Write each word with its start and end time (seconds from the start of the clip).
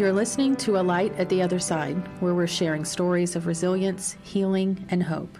You're 0.00 0.14
listening 0.14 0.56
to 0.56 0.78
A 0.78 0.82
Light 0.82 1.14
at 1.18 1.28
the 1.28 1.42
Other 1.42 1.58
Side, 1.58 1.94
where 2.20 2.34
we're 2.34 2.46
sharing 2.46 2.86
stories 2.86 3.36
of 3.36 3.46
resilience, 3.46 4.16
healing, 4.22 4.86
and 4.88 5.02
hope. 5.02 5.36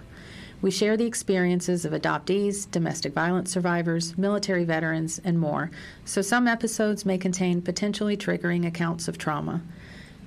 We 0.60 0.70
share 0.70 0.98
the 0.98 1.06
experiences 1.06 1.86
of 1.86 1.94
adoptees, 1.94 2.70
domestic 2.70 3.14
violence 3.14 3.50
survivors, 3.50 4.18
military 4.18 4.64
veterans, 4.64 5.18
and 5.24 5.38
more, 5.38 5.70
so 6.04 6.20
some 6.20 6.46
episodes 6.46 7.06
may 7.06 7.16
contain 7.16 7.62
potentially 7.62 8.18
triggering 8.18 8.66
accounts 8.66 9.08
of 9.08 9.16
trauma. 9.16 9.62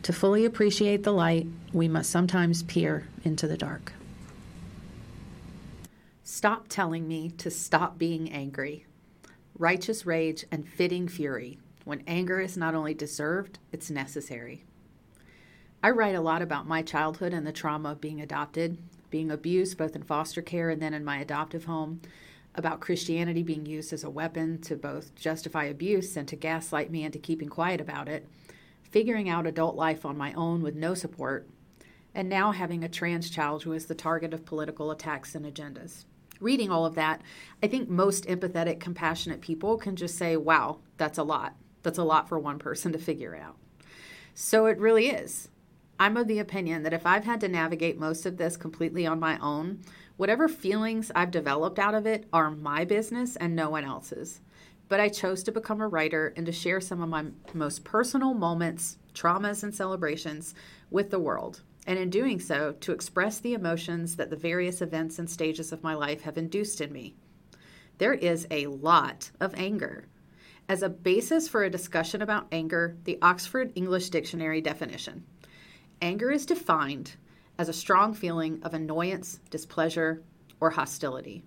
To 0.01 0.11
fully 0.11 0.45
appreciate 0.45 1.04
the 1.04 1.13
light, 1.13 1.45
we 1.71 1.88
must 1.88 2.09
sometimes 2.09 2.63
peer 2.63 3.07
into 3.23 3.47
the 3.47 3.56
dark. 3.56 3.93
Stop 6.23 6.70
telling 6.70 7.07
me 7.07 7.29
to 7.37 7.51
stop 7.51 8.00
being 8.00 8.31
angry. 8.31 8.87
Righteous 9.59 10.07
rage 10.07 10.43
and 10.51 10.68
fitting 10.68 11.07
fury 11.07 11.59
when 11.83 12.04
anger 12.07 12.39
is 12.39 12.57
not 12.57 12.75
only 12.75 12.93
deserved, 12.93 13.60
it's 13.71 13.89
necessary. 13.89 14.64
I 15.82 15.89
write 15.89 16.15
a 16.15 16.21
lot 16.21 16.42
about 16.42 16.68
my 16.68 16.82
childhood 16.82 17.33
and 17.33 17.46
the 17.46 17.51
trauma 17.51 17.92
of 17.92 18.01
being 18.01 18.21
adopted, 18.21 18.78
being 19.09 19.29
abused 19.29 19.78
both 19.78 19.96
in 19.96 20.04
foster 20.04 20.42
care 20.42 20.69
and 20.69 20.82
then 20.82 20.93
in 20.93 21.04
my 21.04 21.19
adoptive 21.19 21.65
home, 21.65 22.01
about 22.56 22.79
Christianity 22.79 23.43
being 23.43 23.65
used 23.65 23.92
as 23.92 24.04
a 24.04 24.09
weapon 24.09 24.61
to 24.61 24.75
both 24.75 25.14
justify 25.15 25.65
abuse 25.65 26.15
and 26.15 26.28
to 26.28 26.36
gaslight 26.36 26.92
me 26.92 27.04
into 27.04 27.19
keeping 27.19 27.50
quiet 27.50 27.82
about 27.82 28.07
it, 28.07 28.28
figuring 28.84 29.28
out 29.28 29.47
adult 29.47 29.75
life 29.75 30.06
on 30.06 30.18
my 30.18 30.31
own 30.34 30.61
with 30.61 30.75
no 30.75 30.93
support, 30.93 31.50
and 32.16 32.30
now 32.30 32.52
having 32.52 32.84
a 32.84 32.89
trans 32.89 33.30
child 33.30 33.64
who 33.64 33.73
is 33.73 33.88
the 33.88 33.95
target 33.95 34.34
of 34.34 34.45
political 34.45 34.92
attacks 34.92 35.36
and 35.36 35.45
agendas. 35.45 36.06
Reading 36.39 36.70
all 36.70 36.86
of 36.86 36.95
that, 36.95 37.22
I 37.61 37.67
think 37.67 37.89
most 37.89 38.26
empathetic, 38.28 38.80
compassionate 38.80 39.42
people 39.42 39.78
can 39.78 39.95
just 39.95 40.17
say, 40.17 40.38
wow, 40.38 40.80
that's 40.98 41.17
a 41.17 41.23
lot. 41.23 41.56
That's 41.84 41.98
a 41.98 42.03
lot 42.03 42.28
for 42.28 42.39
one 42.39 42.59
person 42.59 42.92
to 42.94 42.98
figure 42.98 43.36
out. 43.36 43.58
So 44.34 44.66
it 44.66 44.80
really 44.80 45.09
is. 45.09 45.50
I'm 46.00 46.17
of 46.17 46.28
the 46.28 46.39
opinion 46.39 46.84
that 46.84 46.94
if 46.94 47.06
I've 47.06 47.26
had 47.26 47.39
to 47.42 47.48
navigate 47.48 48.00
most 48.00 48.26
of 48.26 48.38
this 48.38 48.58
completely 48.58 49.06
on 49.06 49.20
my 49.20 49.38
own, 49.39 49.81
whatever 50.17 50.48
feelings 50.48 51.11
I've 51.14 51.31
developed 51.31 51.78
out 51.78 51.94
of 51.94 52.08
it 52.08 52.26
are 52.34 52.50
my 52.50 52.84
business 52.84 53.36
and 53.36 53.56
no 53.56 53.70
one 53.70 53.84
else's. 53.84 54.42
But 54.89 55.00
I 55.00 55.09
chose 55.09 55.44
to 55.44 55.52
become 55.52 55.81
a 55.81 55.88
writer 55.88 56.34
and 56.36 56.45
to 56.45 56.52
share 56.52 56.81
some 56.81 57.02
of 57.02 57.09
my 57.09 57.26
most 57.54 57.84
personal 57.84 58.34
moments, 58.34 58.98
traumas, 59.14 59.64
and 59.64 59.73
celebrations 59.73 60.56
with 60.89 61.09
the 61.09 61.20
world. 61.20 61.61
And 61.86 62.00
in 62.00 62.09
doing 62.09 62.39
so, 62.39 62.73
to 62.80 62.92
express 62.92 63.39
the 63.39 63.54
emotions 63.54 64.16
that 64.16 64.30
the 64.30 64.36
various 64.36 64.81
events 64.81 65.20
and 65.20 65.30
stages 65.30 65.72
of 65.72 65.84
my 65.84 65.94
life 65.94 66.22
have 66.22 66.38
induced 66.38 66.81
in 66.81 66.92
me. 66.92 67.16
There 67.98 68.14
is 68.14 68.48
a 68.50 68.67
lot 68.67 69.31
of 69.39 69.54
anger. 69.56 70.06
As 70.69 70.81
a 70.81 70.89
basis 70.89 71.50
for 71.50 71.64
a 71.64 71.69
discussion 71.69 72.22
about 72.22 72.47
anger, 72.52 72.95
the 73.03 73.19
Oxford 73.22 73.73
English 73.75 74.09
Dictionary 74.09 74.61
definition 74.61 75.25
anger 76.02 76.31
is 76.31 76.45
defined 76.45 77.16
as 77.58 77.70
a 77.70 77.73
strong 77.73 78.14
feeling 78.14 78.61
of 78.64 78.73
annoyance, 78.73 79.39
displeasure, 79.50 80.22
or 80.59 80.72
hostility. 80.72 81.44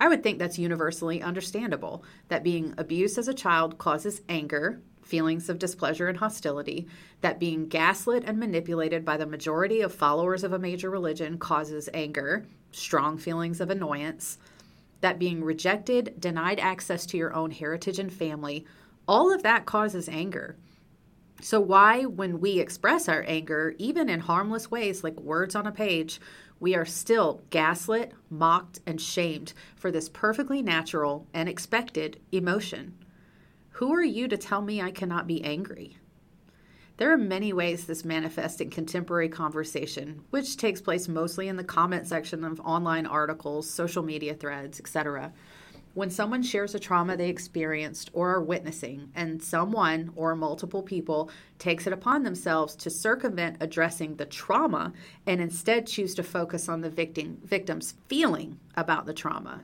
I 0.00 0.08
would 0.08 0.22
think 0.22 0.38
that's 0.38 0.58
universally 0.58 1.22
understandable 1.22 2.04
that 2.28 2.42
being 2.42 2.74
abused 2.78 3.18
as 3.18 3.28
a 3.28 3.34
child 3.34 3.78
causes 3.78 4.22
anger, 4.28 4.80
feelings 5.02 5.48
of 5.48 5.58
displeasure 5.58 6.08
and 6.08 6.18
hostility, 6.18 6.86
that 7.20 7.40
being 7.40 7.68
gaslit 7.68 8.24
and 8.24 8.38
manipulated 8.38 9.04
by 9.04 9.16
the 9.16 9.26
majority 9.26 9.80
of 9.80 9.94
followers 9.94 10.44
of 10.44 10.52
a 10.52 10.58
major 10.58 10.90
religion 10.90 11.38
causes 11.38 11.88
anger, 11.94 12.46
strong 12.72 13.18
feelings 13.18 13.60
of 13.60 13.70
annoyance, 13.70 14.38
that 15.00 15.18
being 15.18 15.44
rejected, 15.44 16.14
denied 16.18 16.58
access 16.60 17.06
to 17.06 17.16
your 17.16 17.34
own 17.34 17.50
heritage 17.50 17.98
and 17.98 18.12
family, 18.12 18.64
all 19.06 19.32
of 19.32 19.42
that 19.42 19.66
causes 19.66 20.08
anger. 20.08 20.56
So, 21.40 21.60
why, 21.60 22.04
when 22.04 22.40
we 22.40 22.58
express 22.58 23.08
our 23.08 23.24
anger, 23.26 23.74
even 23.78 24.08
in 24.08 24.20
harmless 24.20 24.70
ways 24.70 25.04
like 25.04 25.20
words 25.20 25.54
on 25.54 25.66
a 25.68 25.72
page, 25.72 26.20
we 26.58 26.74
are 26.74 26.84
still 26.84 27.42
gaslit, 27.50 28.12
mocked, 28.28 28.80
and 28.86 29.00
shamed 29.00 29.52
for 29.76 29.92
this 29.92 30.08
perfectly 30.08 30.62
natural 30.62 31.28
and 31.32 31.48
expected 31.48 32.20
emotion? 32.32 32.94
Who 33.70 33.94
are 33.94 34.02
you 34.02 34.26
to 34.26 34.36
tell 34.36 34.60
me 34.60 34.82
I 34.82 34.90
cannot 34.90 35.28
be 35.28 35.44
angry? 35.44 35.98
There 36.98 37.12
are 37.12 37.16
many 37.16 37.52
ways 37.52 37.84
this 37.84 38.04
manifests 38.04 38.60
in 38.60 38.70
contemporary 38.70 39.28
conversation, 39.28 40.24
which 40.30 40.56
takes 40.56 40.80
place 40.80 41.06
mostly 41.06 41.46
in 41.46 41.54
the 41.54 41.62
comment 41.62 42.08
section 42.08 42.42
of 42.42 42.58
online 42.58 43.06
articles, 43.06 43.70
social 43.70 44.02
media 44.02 44.34
threads, 44.34 44.80
etc. 44.80 45.32
When 45.94 46.10
someone 46.10 46.42
shares 46.42 46.74
a 46.74 46.80
trauma 46.80 47.16
they 47.16 47.28
experienced 47.28 48.10
or 48.12 48.30
are 48.30 48.42
witnessing, 48.42 49.12
and 49.14 49.40
someone 49.40 50.10
or 50.16 50.34
multiple 50.34 50.82
people 50.82 51.30
takes 51.60 51.86
it 51.86 51.92
upon 51.92 52.24
themselves 52.24 52.74
to 52.74 52.90
circumvent 52.90 53.58
addressing 53.60 54.16
the 54.16 54.26
trauma 54.26 54.92
and 55.24 55.40
instead 55.40 55.86
choose 55.86 56.16
to 56.16 56.24
focus 56.24 56.68
on 56.68 56.80
the 56.80 56.90
victim, 56.90 57.38
victim's 57.44 57.94
feeling 58.08 58.58
about 58.76 59.06
the 59.06 59.14
trauma. 59.14 59.62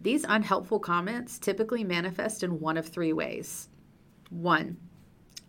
These 0.00 0.24
unhelpful 0.26 0.80
comments 0.80 1.38
typically 1.38 1.84
manifest 1.84 2.42
in 2.42 2.60
one 2.60 2.78
of 2.78 2.88
three 2.88 3.12
ways. 3.12 3.68
One, 4.30 4.78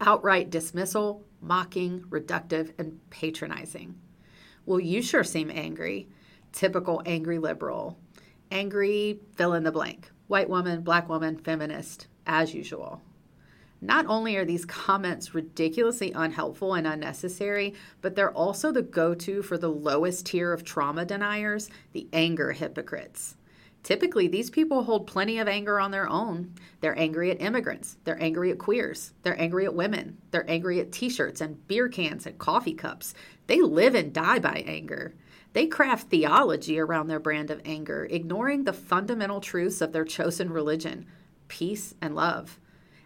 outright 0.05 0.49
dismissal, 0.49 1.23
mocking, 1.41 2.01
reductive, 2.09 2.73
and 2.77 2.99
patronizing. 3.09 3.95
Well, 4.65 4.79
you 4.79 5.01
sure 5.01 5.23
seem 5.23 5.49
angry. 5.49 6.07
Typical 6.51 7.01
angry 7.05 7.39
liberal. 7.39 7.97
Angry, 8.51 9.19
fill 9.35 9.53
in 9.53 9.63
the 9.63 9.71
blank. 9.71 10.11
White 10.27 10.49
woman, 10.49 10.81
black 10.81 11.09
woman, 11.09 11.37
feminist, 11.37 12.07
as 12.25 12.53
usual. 12.53 13.01
Not 13.81 14.05
only 14.07 14.37
are 14.37 14.45
these 14.45 14.63
comments 14.63 15.35
ridiculously 15.35 16.13
unhelpful 16.13 16.73
and 16.75 16.87
unnecessary, 16.87 17.73
but 17.99 18.15
they're 18.15 18.31
also 18.31 18.71
the 18.71 18.81
go 18.81 19.13
to 19.15 19.41
for 19.41 19.57
the 19.57 19.69
lowest 19.69 20.27
tier 20.27 20.53
of 20.53 20.63
trauma 20.63 21.03
deniers, 21.03 21.69
the 21.91 22.07
anger 22.13 22.53
hypocrites. 22.53 23.35
Typically, 23.83 24.29
these 24.29 24.49
people 24.49 24.83
hold 24.83 25.05
plenty 25.05 25.37
of 25.39 25.47
anger 25.47 25.77
on 25.77 25.91
their 25.91 26.09
own. 26.09 26.53
They're 26.79 26.97
angry 26.97 27.31
at 27.31 27.41
immigrants. 27.41 27.97
They're 28.05 28.21
angry 28.21 28.49
at 28.49 28.57
queers. 28.57 29.11
They're 29.23 29.39
angry 29.39 29.65
at 29.65 29.75
women. 29.75 30.17
They're 30.31 30.49
angry 30.49 30.79
at 30.79 30.93
t 30.93 31.09
shirts 31.09 31.41
and 31.41 31.67
beer 31.67 31.89
cans 31.89 32.25
and 32.25 32.37
coffee 32.37 32.73
cups. 32.73 33.13
They 33.47 33.61
live 33.61 33.93
and 33.93 34.13
die 34.13 34.39
by 34.39 34.63
anger. 34.65 35.15
They 35.51 35.67
craft 35.67 36.09
theology 36.09 36.79
around 36.79 37.07
their 37.07 37.19
brand 37.19 37.51
of 37.51 37.61
anger, 37.65 38.07
ignoring 38.09 38.63
the 38.63 38.73
fundamental 38.73 39.41
truths 39.41 39.81
of 39.81 39.91
their 39.91 40.05
chosen 40.05 40.49
religion 40.49 41.05
peace 41.49 41.93
and 42.01 42.15
love. 42.15 42.59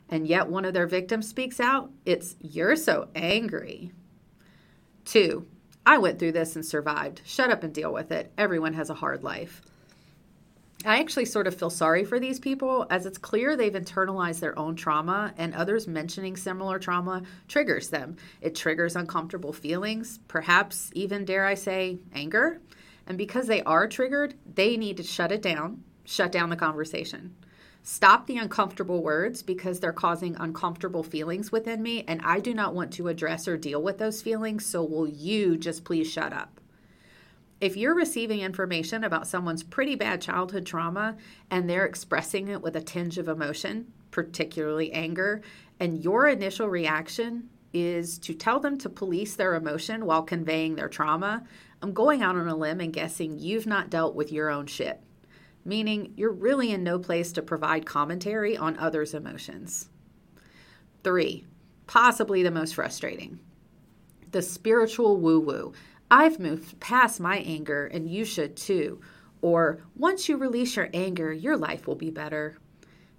And 0.07 0.25
yet, 0.25 0.47
one 0.47 0.63
of 0.63 0.73
their 0.73 0.87
victims 0.87 1.27
speaks 1.27 1.59
out 1.59 1.91
it's, 2.05 2.35
You're 2.39 2.75
so 2.75 3.09
angry. 3.15 3.91
Two, 5.03 5.47
I 5.85 5.97
went 5.97 6.19
through 6.19 6.33
this 6.33 6.55
and 6.55 6.65
survived. 6.65 7.21
Shut 7.25 7.49
up 7.49 7.63
and 7.63 7.73
deal 7.73 7.91
with 7.91 8.11
it. 8.11 8.31
Everyone 8.37 8.73
has 8.73 8.89
a 8.89 8.95
hard 8.95 9.23
life. 9.23 9.61
I 10.85 10.99
actually 10.99 11.25
sort 11.25 11.47
of 11.47 11.55
feel 11.55 11.71
sorry 11.71 12.05
for 12.05 12.19
these 12.19 12.39
people 12.39 12.85
as 12.91 13.07
it's 13.07 13.17
clear 13.17 13.55
they've 13.55 13.73
internalized 13.73 14.39
their 14.39 14.57
own 14.57 14.75
trauma 14.75 15.33
and 15.35 15.55
others 15.55 15.87
mentioning 15.87 16.37
similar 16.37 16.77
trauma 16.77 17.23
triggers 17.47 17.89
them. 17.89 18.15
It 18.41 18.53
triggers 18.53 18.95
uncomfortable 18.95 19.53
feelings, 19.53 20.19
perhaps 20.27 20.91
even, 20.93 21.25
dare 21.25 21.45
I 21.45 21.55
say, 21.55 21.97
anger. 22.13 22.61
And 23.07 23.17
because 23.17 23.47
they 23.47 23.63
are 23.63 23.87
triggered, 23.87 24.35
they 24.53 24.77
need 24.77 24.97
to 24.97 25.03
shut 25.03 25.31
it 25.31 25.41
down, 25.41 25.83
shut 26.05 26.31
down 26.31 26.49
the 26.49 26.55
conversation. 26.55 27.35
Stop 27.81 28.27
the 28.27 28.37
uncomfortable 28.37 29.01
words 29.01 29.41
because 29.41 29.79
they're 29.79 29.93
causing 29.93 30.35
uncomfortable 30.35 31.03
feelings 31.03 31.51
within 31.51 31.81
me, 31.81 32.03
and 32.07 32.21
I 32.21 32.39
do 32.39 32.53
not 32.53 32.75
want 32.75 32.93
to 32.93 33.07
address 33.07 33.47
or 33.47 33.57
deal 33.57 33.81
with 33.81 33.97
those 33.97 34.21
feelings, 34.21 34.65
so 34.65 34.83
will 34.83 35.07
you 35.07 35.57
just 35.57 35.85
please 35.85 36.11
shut 36.11 36.33
up? 36.33 36.59
If 37.59 37.75
you're 37.75 37.95
receiving 37.95 38.41
information 38.41 39.03
about 39.03 39.27
someone's 39.27 39.63
pretty 39.63 39.95
bad 39.95 40.21
childhood 40.21 40.65
trauma 40.65 41.17
and 41.49 41.69
they're 41.69 41.85
expressing 41.85 42.49
it 42.49 42.61
with 42.61 42.75
a 42.75 42.81
tinge 42.81 43.17
of 43.17 43.27
emotion, 43.27 43.91
particularly 44.11 44.91
anger, 44.91 45.41
and 45.79 46.03
your 46.03 46.27
initial 46.27 46.69
reaction 46.69 47.49
is 47.73 48.17
to 48.19 48.33
tell 48.33 48.59
them 48.59 48.77
to 48.77 48.89
police 48.89 49.35
their 49.35 49.55
emotion 49.55 50.05
while 50.05 50.23
conveying 50.23 50.75
their 50.75 50.87
trauma, 50.87 51.43
I'm 51.81 51.93
going 51.93 52.21
out 52.21 52.35
on 52.35 52.47
a 52.47 52.55
limb 52.55 52.79
and 52.79 52.93
guessing 52.93 53.39
you've 53.39 53.67
not 53.67 53.89
dealt 53.89 54.15
with 54.15 54.31
your 54.31 54.49
own 54.49 54.67
shit, 54.67 55.01
meaning 55.65 56.13
you're 56.15 56.31
really 56.31 56.71
in 56.71 56.83
no 56.83 56.99
place 56.99 57.31
to 57.33 57.41
provide 57.41 57.85
commentary 57.85 58.55
on 58.55 58.77
others' 58.77 59.13
emotions. 59.13 59.89
Three, 61.03 61.45
possibly 61.87 62.43
the 62.43 62.51
most 62.51 62.75
frustrating 62.75 63.39
the 64.31 64.41
spiritual 64.41 65.17
woo 65.17 65.39
woo 65.39 65.73
I've 66.09 66.39
moved 66.39 66.79
past 66.79 67.19
my 67.19 67.37
anger 67.37 67.85
and 67.85 68.09
you 68.09 68.23
should 68.23 68.55
too. 68.55 69.01
Or, 69.41 69.79
once 69.95 70.29
you 70.29 70.37
release 70.37 70.75
your 70.75 70.89
anger, 70.93 71.31
your 71.31 71.57
life 71.57 71.85
will 71.85 71.95
be 71.95 72.09
better. 72.09 72.57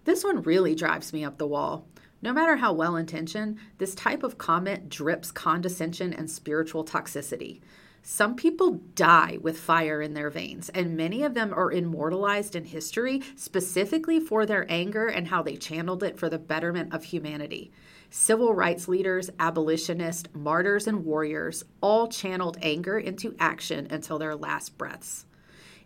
This 0.04 0.24
one 0.24 0.42
really 0.42 0.74
drives 0.74 1.12
me 1.12 1.24
up 1.24 1.38
the 1.38 1.46
wall. 1.46 1.86
No 2.22 2.32
matter 2.32 2.56
how 2.56 2.72
well 2.72 2.96
intentioned, 2.96 3.58
this 3.76 3.94
type 3.94 4.22
of 4.22 4.38
comment 4.38 4.88
drips 4.88 5.30
condescension 5.30 6.12
and 6.12 6.30
spiritual 6.30 6.84
toxicity. 6.84 7.60
Some 8.02 8.36
people 8.36 8.80
die 8.94 9.38
with 9.42 9.60
fire 9.60 10.00
in 10.00 10.14
their 10.14 10.30
veins, 10.30 10.70
and 10.70 10.96
many 10.96 11.22
of 11.22 11.34
them 11.34 11.52
are 11.52 11.70
immortalized 11.70 12.56
in 12.56 12.64
history 12.64 13.22
specifically 13.36 14.18
for 14.18 14.46
their 14.46 14.66
anger 14.70 15.06
and 15.06 15.28
how 15.28 15.42
they 15.42 15.56
channeled 15.56 16.02
it 16.02 16.18
for 16.18 16.28
the 16.28 16.38
betterment 16.38 16.94
of 16.94 17.04
humanity. 17.04 17.70
Civil 18.10 18.54
rights 18.54 18.88
leaders, 18.88 19.28
abolitionists, 19.38 20.28
martyrs, 20.32 20.86
and 20.86 21.04
warriors 21.04 21.64
all 21.82 22.08
channeled 22.08 22.56
anger 22.62 22.98
into 22.98 23.36
action 23.38 23.86
until 23.90 24.18
their 24.18 24.34
last 24.34 24.78
breaths. 24.78 25.26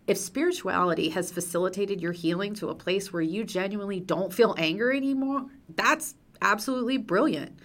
If 0.07 0.17
spirituality 0.17 1.09
has 1.09 1.31
facilitated 1.31 2.01
your 2.01 2.11
healing 2.13 2.53
to 2.55 2.69
a 2.69 2.75
place 2.75 3.11
where 3.11 3.21
you 3.21 3.43
genuinely 3.43 3.99
don't 3.99 4.33
feel 4.33 4.55
anger 4.57 4.91
anymore, 4.91 5.45
that's 5.73 6.15
absolutely 6.41 6.97
brilliant. 6.97 7.57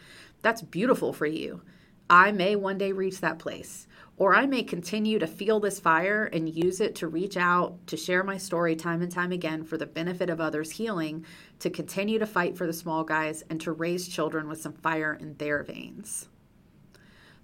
That's 0.43 0.63
beautiful 0.63 1.13
for 1.13 1.27
you. 1.27 1.63
I 2.11 2.33
may 2.33 2.57
one 2.57 2.79
day 2.79 2.93
reach 2.93 3.21
that 3.21 3.39
place, 3.39 3.87
or 4.17 4.35
I 4.35 4.47
may 4.47 4.63
continue 4.63 5.19
to 5.19 5.27
feel 5.27 5.61
this 5.61 5.79
fire 5.79 6.25
and 6.25 6.49
use 6.49 6.81
it 6.81 6.95
to 6.97 7.09
reach 7.09 7.37
out, 7.37 7.87
to 7.87 7.97
share 7.97 8.25
my 8.25 8.39
story 8.39 8.75
time 8.75 9.03
and 9.03 9.13
time 9.13 9.31
again 9.31 9.63
for 9.63 9.77
the 9.77 9.87
benefit 9.87 10.31
of 10.31 10.41
others' 10.41 10.73
healing, 10.73 11.27
to 11.59 11.69
continue 11.69 12.19
to 12.19 12.27
fight 12.27 12.57
for 12.57 12.67
the 12.67 12.73
small 12.73 13.05
guys, 13.05 13.45
and 13.51 13.61
to 13.61 13.73
raise 13.73 14.09
children 14.09 14.49
with 14.49 14.61
some 14.61 14.73
fire 14.73 15.19
in 15.21 15.35
their 15.35 15.63
veins. 15.63 16.29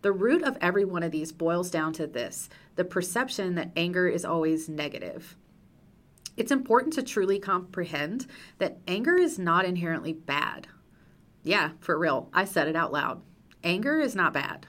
The 0.01 0.13
root 0.13 0.43
of 0.43 0.59
every 0.61 0.85
one 0.85 1.03
of 1.03 1.13
these 1.13 1.33
boils 1.33 1.71
down 1.71 1.93
to 1.95 2.07
this 2.07 2.49
the 2.77 2.85
perception 2.85 3.55
that 3.55 3.71
anger 3.77 4.09
is 4.09 4.25
always 4.25 4.69
negative. 4.69 5.37
It's 6.37 6.51
important 6.51 6.95
to 6.95 7.03
truly 7.03 7.39
comprehend 7.39 8.27
that 8.59 8.79
anger 8.89 9.17
is 9.17 9.39
not 9.39 9.65
inherently 9.65 10.13
bad. 10.13 10.67
Yeah, 11.43 11.71
for 11.79 11.99
real, 11.99 12.29
I 12.33 12.45
said 12.45 12.67
it 12.67 12.75
out 12.75 12.93
loud. 12.93 13.23
Anger 13.65 13.99
is 13.99 14.15
not 14.15 14.35
bad. 14.35 14.67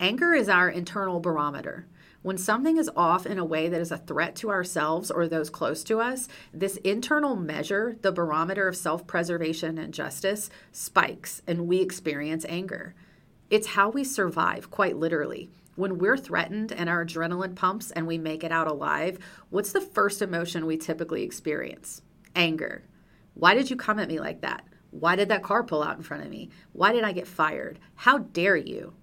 Anger 0.00 0.32
is 0.32 0.48
our 0.48 0.70
internal 0.70 1.20
barometer. 1.20 1.86
When 2.22 2.38
something 2.38 2.78
is 2.78 2.90
off 2.96 3.26
in 3.26 3.38
a 3.38 3.44
way 3.44 3.68
that 3.68 3.82
is 3.82 3.92
a 3.92 3.98
threat 3.98 4.34
to 4.36 4.48
ourselves 4.48 5.10
or 5.10 5.28
those 5.28 5.50
close 5.50 5.84
to 5.84 6.00
us, 6.00 6.26
this 6.50 6.78
internal 6.78 7.36
measure, 7.36 7.98
the 8.00 8.12
barometer 8.12 8.66
of 8.66 8.78
self 8.78 9.06
preservation 9.06 9.76
and 9.76 9.92
justice, 9.92 10.48
spikes 10.72 11.42
and 11.46 11.68
we 11.68 11.82
experience 11.82 12.46
anger. 12.48 12.94
It's 13.50 13.66
how 13.66 13.90
we 13.90 14.04
survive, 14.04 14.70
quite 14.70 14.96
literally. 14.96 15.50
When 15.76 15.98
we're 15.98 16.16
threatened 16.16 16.72
and 16.72 16.88
our 16.88 17.04
adrenaline 17.04 17.54
pumps 17.54 17.90
and 17.90 18.06
we 18.06 18.16
make 18.16 18.42
it 18.42 18.52
out 18.52 18.68
alive, 18.68 19.18
what's 19.50 19.72
the 19.72 19.82
first 19.82 20.22
emotion 20.22 20.64
we 20.64 20.78
typically 20.78 21.24
experience? 21.24 22.00
Anger. 22.34 22.84
Why 23.34 23.54
did 23.54 23.68
you 23.68 23.76
come 23.76 23.98
at 23.98 24.08
me 24.08 24.18
like 24.18 24.40
that? 24.40 24.64
Why 24.94 25.16
did 25.16 25.28
that 25.30 25.42
car 25.42 25.64
pull 25.64 25.82
out 25.82 25.96
in 25.96 26.04
front 26.04 26.22
of 26.22 26.30
me? 26.30 26.50
Why 26.72 26.92
did 26.92 27.02
I 27.02 27.10
get 27.10 27.26
fired? 27.26 27.80
How 27.96 28.18
dare 28.18 28.54
you? 28.54 28.94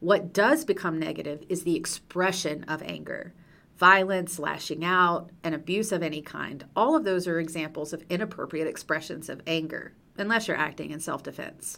What 0.00 0.32
does 0.32 0.64
become 0.64 0.98
negative 0.98 1.44
is 1.50 1.62
the 1.62 1.76
expression 1.76 2.64
of 2.64 2.82
anger. 2.82 3.34
Violence, 3.76 4.38
lashing 4.38 4.82
out, 4.82 5.28
and 5.44 5.54
abuse 5.54 5.92
of 5.92 6.02
any 6.02 6.22
kind. 6.22 6.64
All 6.74 6.96
of 6.96 7.04
those 7.04 7.28
are 7.28 7.38
examples 7.38 7.92
of 7.92 8.02
inappropriate 8.08 8.66
expressions 8.66 9.28
of 9.28 9.42
anger, 9.46 9.92
unless 10.16 10.48
you're 10.48 10.56
acting 10.56 10.90
in 10.90 11.00
self 11.00 11.22
defense. 11.22 11.76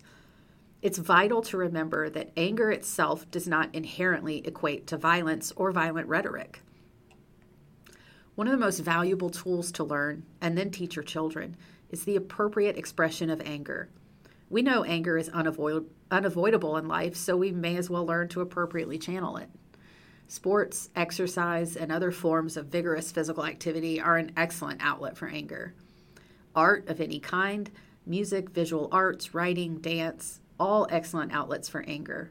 It's 0.81 0.99
vital 0.99 1.43
to 1.43 1.57
remember 1.57 2.09
that 2.11 2.31
anger 2.37 2.71
itself 2.71 3.29
does 3.33 3.49
not 3.49 3.75
inherently 3.75 4.39
equate 4.47 4.87
to 4.87 4.97
violence 4.97 5.53
or 5.57 5.73
violent 5.73 6.07
rhetoric. 6.07 6.63
One 8.37 8.47
of 8.47 8.53
the 8.53 8.65
most 8.65 8.79
valuable 8.79 9.31
tools 9.31 9.73
to 9.73 9.85
learn 9.85 10.25
and 10.41 10.57
then 10.57 10.71
teach 10.71 10.95
your 10.95 11.03
children 11.03 11.57
is 11.91 12.05
the 12.05 12.17
appropriate 12.17 12.77
expression 12.77 13.31
of 13.31 13.41
anger. 13.43 13.89
We 14.49 14.63
know 14.63 14.85
anger 14.85 15.17
is 15.17 15.29
unavoid- 15.29 15.89
unavoidable 16.11 16.77
in 16.77 16.89
life, 16.89 17.15
so 17.17 17.37
we 17.37 17.53
may 17.53 17.77
as 17.77 17.89
well 17.89 18.05
learn 18.05 18.29
to 18.29 18.41
appropriately 18.41 18.99
channel 18.99 19.37
it. 19.37 19.49
Sports, 20.27 20.91
exercise, 20.95 21.77
and 21.77 21.91
other 21.91 22.11
forms 22.11 22.57
of 22.57 22.67
vigorous 22.67 23.11
physical 23.11 23.45
activity 23.45 24.01
are 24.01 24.17
an 24.17 24.33
excellent 24.37 24.81
outlet 24.83 25.17
for 25.17 25.29
anger. 25.29 25.75
Art 26.55 26.89
of 26.89 27.01
any 27.01 27.19
kind, 27.19 27.71
music, 28.07 28.51
visual 28.51 28.89
arts, 28.93 29.35
writing, 29.35 29.79
dance, 29.79 30.41
all 30.59 30.87
excellent 30.91 31.33
outlets 31.33 31.69
for 31.69 31.83
anger. 31.83 32.31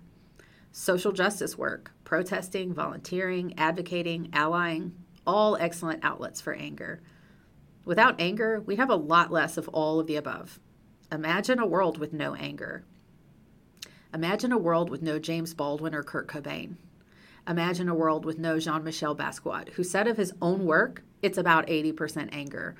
Social 0.71 1.11
justice 1.11 1.57
work, 1.57 1.91
protesting, 2.03 2.73
volunteering, 2.73 3.53
advocating, 3.57 4.29
allying, 4.33 4.93
all 5.25 5.55
excellent 5.57 6.03
outlets 6.03 6.39
for 6.39 6.53
anger. 6.53 7.01
Without 7.89 8.21
anger, 8.21 8.61
we'd 8.67 8.77
have 8.77 8.91
a 8.91 8.95
lot 8.95 9.31
less 9.31 9.57
of 9.57 9.67
all 9.69 9.99
of 9.99 10.05
the 10.05 10.15
above. 10.15 10.59
Imagine 11.11 11.57
a 11.57 11.65
world 11.65 11.97
with 11.97 12.13
no 12.13 12.35
anger. 12.35 12.85
Imagine 14.13 14.51
a 14.51 14.59
world 14.59 14.91
with 14.91 15.01
no 15.01 15.17
James 15.17 15.55
Baldwin 15.55 15.95
or 15.95 16.03
Kurt 16.03 16.27
Cobain. 16.27 16.75
Imagine 17.47 17.89
a 17.89 17.95
world 17.95 18.25
with 18.25 18.37
no 18.37 18.59
Jean 18.59 18.83
Michel 18.83 19.15
Basquiat, 19.15 19.69
who 19.69 19.83
said 19.83 20.07
of 20.07 20.17
his 20.17 20.33
own 20.39 20.67
work, 20.67 21.01
it's 21.23 21.39
about 21.39 21.65
80% 21.65 22.29
anger, 22.31 22.75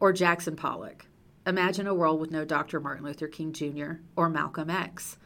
or 0.00 0.14
Jackson 0.14 0.56
Pollock. 0.56 1.04
Imagine 1.46 1.86
a 1.86 1.92
world 1.92 2.18
with 2.18 2.30
no 2.30 2.46
Dr. 2.46 2.80
Martin 2.80 3.04
Luther 3.04 3.28
King 3.28 3.52
Jr. 3.52 3.96
or 4.16 4.30
Malcolm 4.30 4.70
X. 4.70 5.18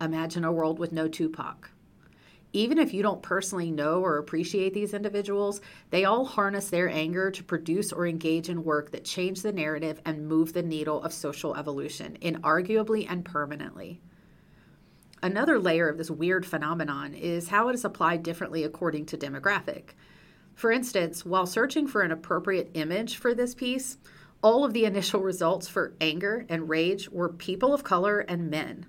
Imagine 0.00 0.44
a 0.44 0.52
world 0.52 0.78
with 0.78 0.92
no 0.92 1.08
Tupac. 1.08 1.72
Even 2.52 2.78
if 2.78 2.94
you 2.94 3.02
don't 3.02 3.22
personally 3.22 3.70
know 3.70 4.00
or 4.00 4.18
appreciate 4.18 4.72
these 4.72 4.94
individuals, 4.94 5.60
they 5.90 6.04
all 6.04 6.24
harness 6.24 6.70
their 6.70 6.88
anger 6.88 7.30
to 7.30 7.44
produce 7.44 7.92
or 7.92 8.06
engage 8.06 8.48
in 8.48 8.64
work 8.64 8.92
that 8.92 9.04
change 9.04 9.42
the 9.42 9.52
narrative 9.52 10.00
and 10.04 10.28
move 10.28 10.52
the 10.52 10.62
needle 10.62 11.02
of 11.02 11.12
social 11.12 11.54
evolution, 11.56 12.16
inarguably 12.22 13.06
and 13.08 13.24
permanently. 13.24 14.00
Another 15.22 15.58
layer 15.58 15.88
of 15.88 15.98
this 15.98 16.10
weird 16.10 16.46
phenomenon 16.46 17.14
is 17.14 17.48
how 17.48 17.68
it 17.68 17.74
is 17.74 17.84
applied 17.84 18.22
differently 18.22 18.64
according 18.64 19.06
to 19.06 19.18
demographic. 19.18 19.90
For 20.54 20.70
instance, 20.70 21.24
while 21.24 21.46
searching 21.46 21.86
for 21.86 22.02
an 22.02 22.12
appropriate 22.12 22.70
image 22.74 23.16
for 23.16 23.34
this 23.34 23.54
piece, 23.54 23.98
all 24.42 24.64
of 24.64 24.72
the 24.72 24.84
initial 24.84 25.20
results 25.22 25.68
for 25.68 25.94
anger 26.00 26.46
and 26.48 26.68
rage 26.68 27.10
were 27.10 27.28
people 27.28 27.74
of 27.74 27.84
color 27.84 28.20
and 28.20 28.50
men. 28.50 28.86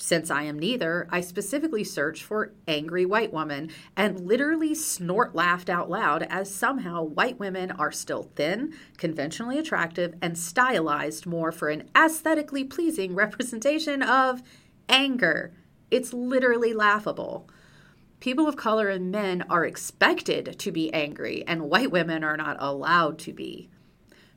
Since 0.00 0.30
I 0.30 0.44
am 0.44 0.60
neither, 0.60 1.08
I 1.10 1.20
specifically 1.20 1.82
searched 1.82 2.22
for 2.22 2.52
angry 2.68 3.04
white 3.04 3.32
woman 3.32 3.70
and 3.96 4.20
literally 4.20 4.72
snort 4.72 5.34
laughed 5.34 5.68
out 5.68 5.90
loud 5.90 6.22
as 6.30 6.54
somehow 6.54 7.02
white 7.02 7.40
women 7.40 7.72
are 7.72 7.90
still 7.90 8.30
thin, 8.36 8.74
conventionally 8.96 9.58
attractive, 9.58 10.14
and 10.22 10.38
stylized 10.38 11.26
more 11.26 11.50
for 11.50 11.68
an 11.68 11.90
aesthetically 11.96 12.62
pleasing 12.62 13.16
representation 13.16 14.00
of 14.00 14.40
anger. 14.88 15.52
It's 15.90 16.12
literally 16.12 16.72
laughable. 16.72 17.50
People 18.20 18.46
of 18.46 18.54
color 18.54 18.88
and 18.88 19.10
men 19.10 19.44
are 19.50 19.64
expected 19.64 20.60
to 20.60 20.70
be 20.70 20.94
angry, 20.94 21.42
and 21.44 21.68
white 21.68 21.90
women 21.90 22.22
are 22.22 22.36
not 22.36 22.56
allowed 22.60 23.18
to 23.20 23.32
be. 23.32 23.68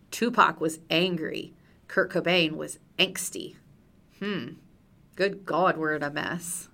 Tupac 0.09 0.59
was 0.59 0.79
angry. 0.89 1.53
Kurt 1.87 2.11
Cobain 2.11 2.53
was 2.53 2.79
angsty. 2.97 3.57
Hmm. 4.17 4.53
Good 5.21 5.45
God, 5.45 5.77
we're 5.77 5.93
in 5.93 6.01
a 6.01 6.09
mess. 6.09 6.67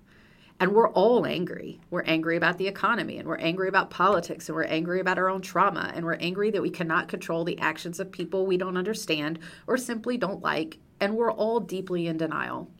And 0.58 0.72
we're 0.72 0.88
all 0.88 1.26
angry. 1.26 1.82
We're 1.90 2.04
angry 2.04 2.34
about 2.34 2.56
the 2.56 2.66
economy, 2.66 3.18
and 3.18 3.28
we're 3.28 3.36
angry 3.36 3.68
about 3.68 3.90
politics, 3.90 4.48
and 4.48 4.56
we're 4.56 4.64
angry 4.64 5.00
about 5.00 5.18
our 5.18 5.28
own 5.28 5.42
trauma, 5.42 5.92
and 5.94 6.02
we're 6.06 6.14
angry 6.14 6.50
that 6.52 6.62
we 6.62 6.70
cannot 6.70 7.08
control 7.08 7.44
the 7.44 7.58
actions 7.58 8.00
of 8.00 8.10
people 8.10 8.46
we 8.46 8.56
don't 8.56 8.78
understand 8.78 9.38
or 9.66 9.76
simply 9.76 10.16
don't 10.16 10.42
like, 10.42 10.78
and 10.98 11.14
we're 11.14 11.30
all 11.30 11.60
deeply 11.60 12.06
in 12.06 12.16
denial. 12.16 12.70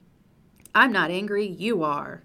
I'm 0.75 0.90
not 0.90 1.10
angry, 1.10 1.46
you 1.46 1.82
are. 1.82 2.22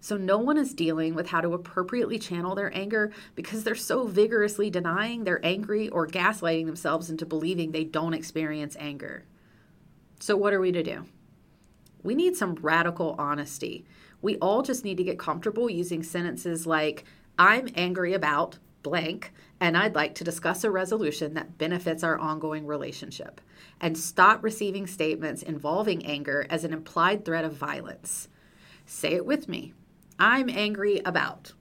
So, 0.00 0.16
no 0.16 0.38
one 0.38 0.58
is 0.58 0.74
dealing 0.74 1.14
with 1.14 1.28
how 1.28 1.40
to 1.40 1.54
appropriately 1.54 2.18
channel 2.18 2.56
their 2.56 2.76
anger 2.76 3.12
because 3.36 3.62
they're 3.62 3.76
so 3.76 4.08
vigorously 4.08 4.70
denying 4.70 5.22
they're 5.22 5.46
angry 5.46 5.88
or 5.88 6.08
gaslighting 6.08 6.66
themselves 6.66 7.10
into 7.10 7.26
believing 7.26 7.70
they 7.70 7.84
don't 7.84 8.12
experience 8.12 8.76
anger. 8.80 9.22
So, 10.18 10.36
what 10.36 10.52
are 10.52 10.58
we 10.58 10.72
to 10.72 10.82
do? 10.82 11.06
We 12.02 12.14
need 12.14 12.36
some 12.36 12.54
radical 12.56 13.14
honesty. 13.18 13.84
We 14.20 14.36
all 14.38 14.62
just 14.62 14.84
need 14.84 14.96
to 14.96 15.04
get 15.04 15.18
comfortable 15.18 15.70
using 15.70 16.02
sentences 16.02 16.66
like, 16.66 17.04
I'm 17.38 17.68
angry 17.74 18.12
about 18.12 18.58
blank, 18.82 19.32
and 19.60 19.76
I'd 19.76 19.94
like 19.94 20.14
to 20.16 20.24
discuss 20.24 20.64
a 20.64 20.70
resolution 20.70 21.34
that 21.34 21.58
benefits 21.58 22.02
our 22.02 22.18
ongoing 22.18 22.66
relationship. 22.66 23.40
And 23.80 23.96
stop 23.96 24.42
receiving 24.42 24.86
statements 24.86 25.42
involving 25.42 26.04
anger 26.04 26.46
as 26.50 26.64
an 26.64 26.72
implied 26.72 27.24
threat 27.24 27.44
of 27.44 27.52
violence. 27.52 28.28
Say 28.86 29.14
it 29.14 29.24
with 29.24 29.48
me. 29.48 29.72
I'm 30.18 30.48
angry 30.48 31.00
about 31.04 31.52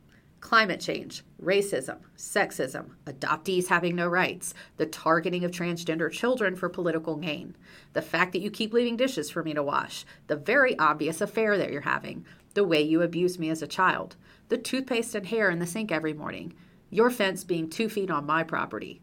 climate 0.42 0.82
change, 0.82 1.24
racism, 1.42 2.00
sexism, 2.18 2.90
adoptees 3.06 3.68
having 3.68 3.96
no 3.96 4.08
rights, 4.08 4.54
the 4.78 4.86
targeting 4.86 5.46
of 5.46 5.52
transgender 5.52 6.12
children 6.12 6.56
for 6.56 6.68
political 6.68 7.16
gain, 7.16 7.56
the 7.94 8.02
fact 8.02 8.34
that 8.34 8.42
you 8.42 8.52
keep 8.52 8.74
leaving 8.74 8.98
dishes 8.98 9.30
for 9.30 9.44
me 9.44 9.54
to 9.54 9.64
wash, 9.64 10.04
the 10.28 10.36
very 10.36 10.78
obvious 10.78 11.22
affair 11.22 11.58
that 11.58 11.72
you're 11.72 11.82
having, 11.82 12.26
the 12.56 12.66
way 12.66 12.82
you 12.82 13.02
abuse 13.02 13.40
me 13.40 13.50
as 13.50 13.62
a 13.62 13.68
child, 13.68 14.16
the 14.50 14.58
toothpaste 14.58 15.16
and 15.16 15.28
hair 15.28 15.50
in 15.50 15.60
the 15.60 15.68
sink 15.68 15.92
every 15.92 16.14
morning, 16.14 16.54
your 16.90 17.10
fence 17.10 17.44
being 17.44 17.70
two 17.70 17.88
feet 17.88 18.12
on 18.12 18.26
my 18.26 18.44
property, 18.44 19.00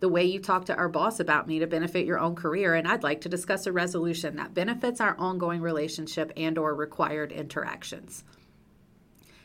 the 0.00 0.08
way 0.08 0.24
you 0.24 0.40
talk 0.40 0.64
to 0.64 0.74
our 0.76 0.88
boss 0.88 1.20
about 1.20 1.46
me 1.46 1.58
to 1.58 1.66
benefit 1.66 2.06
your 2.06 2.18
own 2.18 2.34
career 2.34 2.74
and 2.74 2.88
i'd 2.88 3.02
like 3.02 3.20
to 3.20 3.28
discuss 3.28 3.66
a 3.66 3.72
resolution 3.72 4.36
that 4.36 4.54
benefits 4.54 4.98
our 4.98 5.14
ongoing 5.18 5.60
relationship 5.60 6.32
and 6.38 6.56
or 6.56 6.74
required 6.74 7.30
interactions 7.30 8.24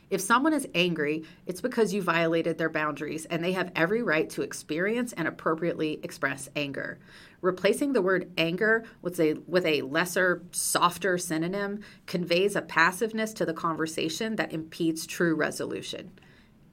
If 0.10 0.22
someone 0.22 0.54
is 0.54 0.68
angry, 0.76 1.24
it's 1.46 1.62
because 1.62 1.94
you 1.94 2.02
violated 2.02 2.58
their 2.58 2.70
boundaries 2.70 3.26
and 3.26 3.44
they 3.44 3.54
have 3.54 3.72
every 3.76 4.04
right 4.04 4.30
to 4.32 4.44
experience 4.44 5.14
and 5.14 5.28
appropriately 5.28 6.00
express 6.04 6.48
anger. 6.56 7.00
Replacing 7.42 7.94
the 7.94 8.02
word 8.02 8.32
anger 8.38 8.86
with 9.02 9.20
a, 9.20 9.34
with 9.48 9.66
a 9.66 9.82
lesser, 9.82 10.44
softer 10.52 11.18
synonym 11.18 11.82
conveys 12.06 12.56
a 12.56 12.62
passiveness 12.62 13.34
to 13.34 13.46
the 13.46 13.54
conversation 13.54 14.36
that 14.36 14.54
impedes 14.54 15.08
true 15.08 15.36
resolution. 15.36 16.12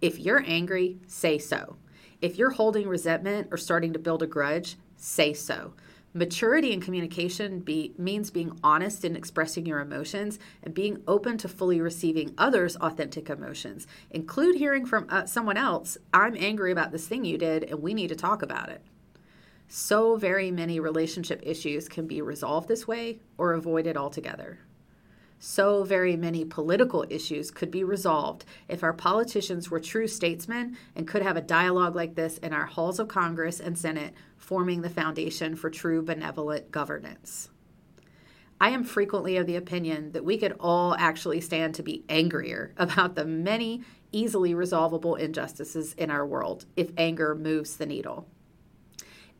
If 0.01 0.19
you're 0.19 0.45
angry, 0.47 0.99
say 1.07 1.39
so. 1.39 1.77
If 2.21 2.37
you're 2.39 2.51
holding 2.51 2.87
resentment 2.87 3.49
or 3.51 3.57
starting 3.57 3.93
to 3.95 3.99
build 3.99 4.23
a 4.23 4.27
grudge, 4.27 4.77
say 4.97 5.33
so. 5.33 5.73
Maturity 6.15 6.73
in 6.73 6.81
communication 6.83 7.61
be, 7.61 7.95
means 7.97 8.31
being 8.31 8.59
honest 8.63 9.03
in 9.03 9.17
expressing 9.17 9.65
your 9.65 9.81
emotions 9.81 10.39
and 10.63 10.75
being 10.75 11.03
open 11.09 11.39
to 11.39 11.49
fully 11.49 11.81
receiving 11.81 12.35
others' 12.37 12.77
authentic 12.77 13.31
emotions. 13.31 13.87
Include 14.11 14.57
hearing 14.57 14.85
from 14.85 15.07
uh, 15.09 15.25
someone 15.25 15.57
else, 15.57 15.97
I'm 16.13 16.37
angry 16.37 16.71
about 16.71 16.93
this 16.93 17.09
thing 17.09 17.25
you 17.25 17.39
did 17.39 17.65
and 17.65 17.81
we 17.81 17.95
need 17.95 18.09
to 18.09 18.15
talk 18.15 18.43
about 18.43 18.69
it. 18.69 18.83
So 19.69 20.17
very 20.17 20.51
many 20.51 20.81
relationship 20.81 21.41
issues 21.43 21.89
can 21.89 22.07
be 22.07 22.21
resolved 22.21 22.69
this 22.69 22.87
way 22.87 23.21
or 23.39 23.55
avoided 23.55 23.97
altogether. 23.97 24.59
So 25.45 25.83
very 25.83 26.15
many 26.15 26.45
political 26.45 27.05
issues 27.11 27.51
could 27.51 27.73
be 27.73 27.83
resolved 27.83 28.45
if 28.69 28.85
our 28.85 28.93
politicians 28.93 29.73
were 29.73 29.81
true 29.81 30.07
statesmen 30.07 30.77
and 30.95 31.09
could 31.09 31.23
have 31.23 31.37
a 31.37 31.41
dialogue 31.41 31.97
like 31.97 32.15
this 32.15 32.39
in 32.39 32.53
our 32.53 32.67
halls 32.67 33.01
of 33.01 33.09
Congress 33.09 33.59
and 33.59 33.77
Senate 33.77 34.15
forming 34.37 34.83
the 34.83 34.89
foundation 34.89 35.57
for 35.57 35.69
true 35.69 36.01
benevolent 36.01 36.71
governance. 36.71 37.51
I 38.61 38.71
am 38.71 38.85
frequently 38.85 39.37
of 39.37 39.49
the 39.49 39.57
opinion 39.57 40.13
that 40.13 40.25
we 40.25 40.39
could 40.39 40.55
all 40.61 40.95
actually 40.95 41.41
stand 41.41 41.75
to 41.75 41.83
be 41.83 42.05
angrier 42.09 42.73
about 42.77 43.17
the 43.17 43.25
many 43.25 43.83
easily 44.13 44.55
resolvable 44.55 45.17
injustices 45.17 45.93
in 45.95 46.09
our 46.09 46.25
world 46.25 46.67
if 46.77 46.93
anger 46.97 47.35
moves 47.35 47.79
the 47.79 47.87
needle. 47.87 48.29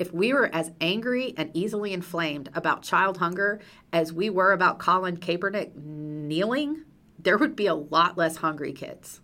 If 0.03 0.13
we 0.13 0.33
were 0.33 0.53
as 0.53 0.73
angry 0.81 1.33
and 1.37 1.53
easily 1.55 1.93
inflamed 1.93 2.51
about 2.57 2.83
child 2.83 3.19
hunger 3.19 3.61
as 3.93 4.13
we 4.13 4.29
were 4.31 4.51
about 4.51 4.81
Colin 4.81 5.17
Kaepernick 5.17 5.77
kneeling, 5.77 6.83
there 7.21 7.39
would 7.39 7.55
be 7.55 7.69
a 7.69 7.75
lot 7.75 8.19
less 8.19 8.39
hungry 8.39 8.73
kids. 8.73 9.21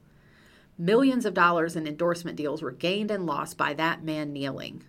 Millions 0.78 1.26
of 1.26 1.34
dollars 1.34 1.74
in 1.74 1.88
endorsement 1.88 2.36
deals 2.36 2.62
were 2.62 2.70
gained 2.70 3.10
and 3.10 3.26
lost 3.26 3.58
by 3.58 3.74
that 3.74 4.04
man 4.04 4.32
kneeling 4.32 4.84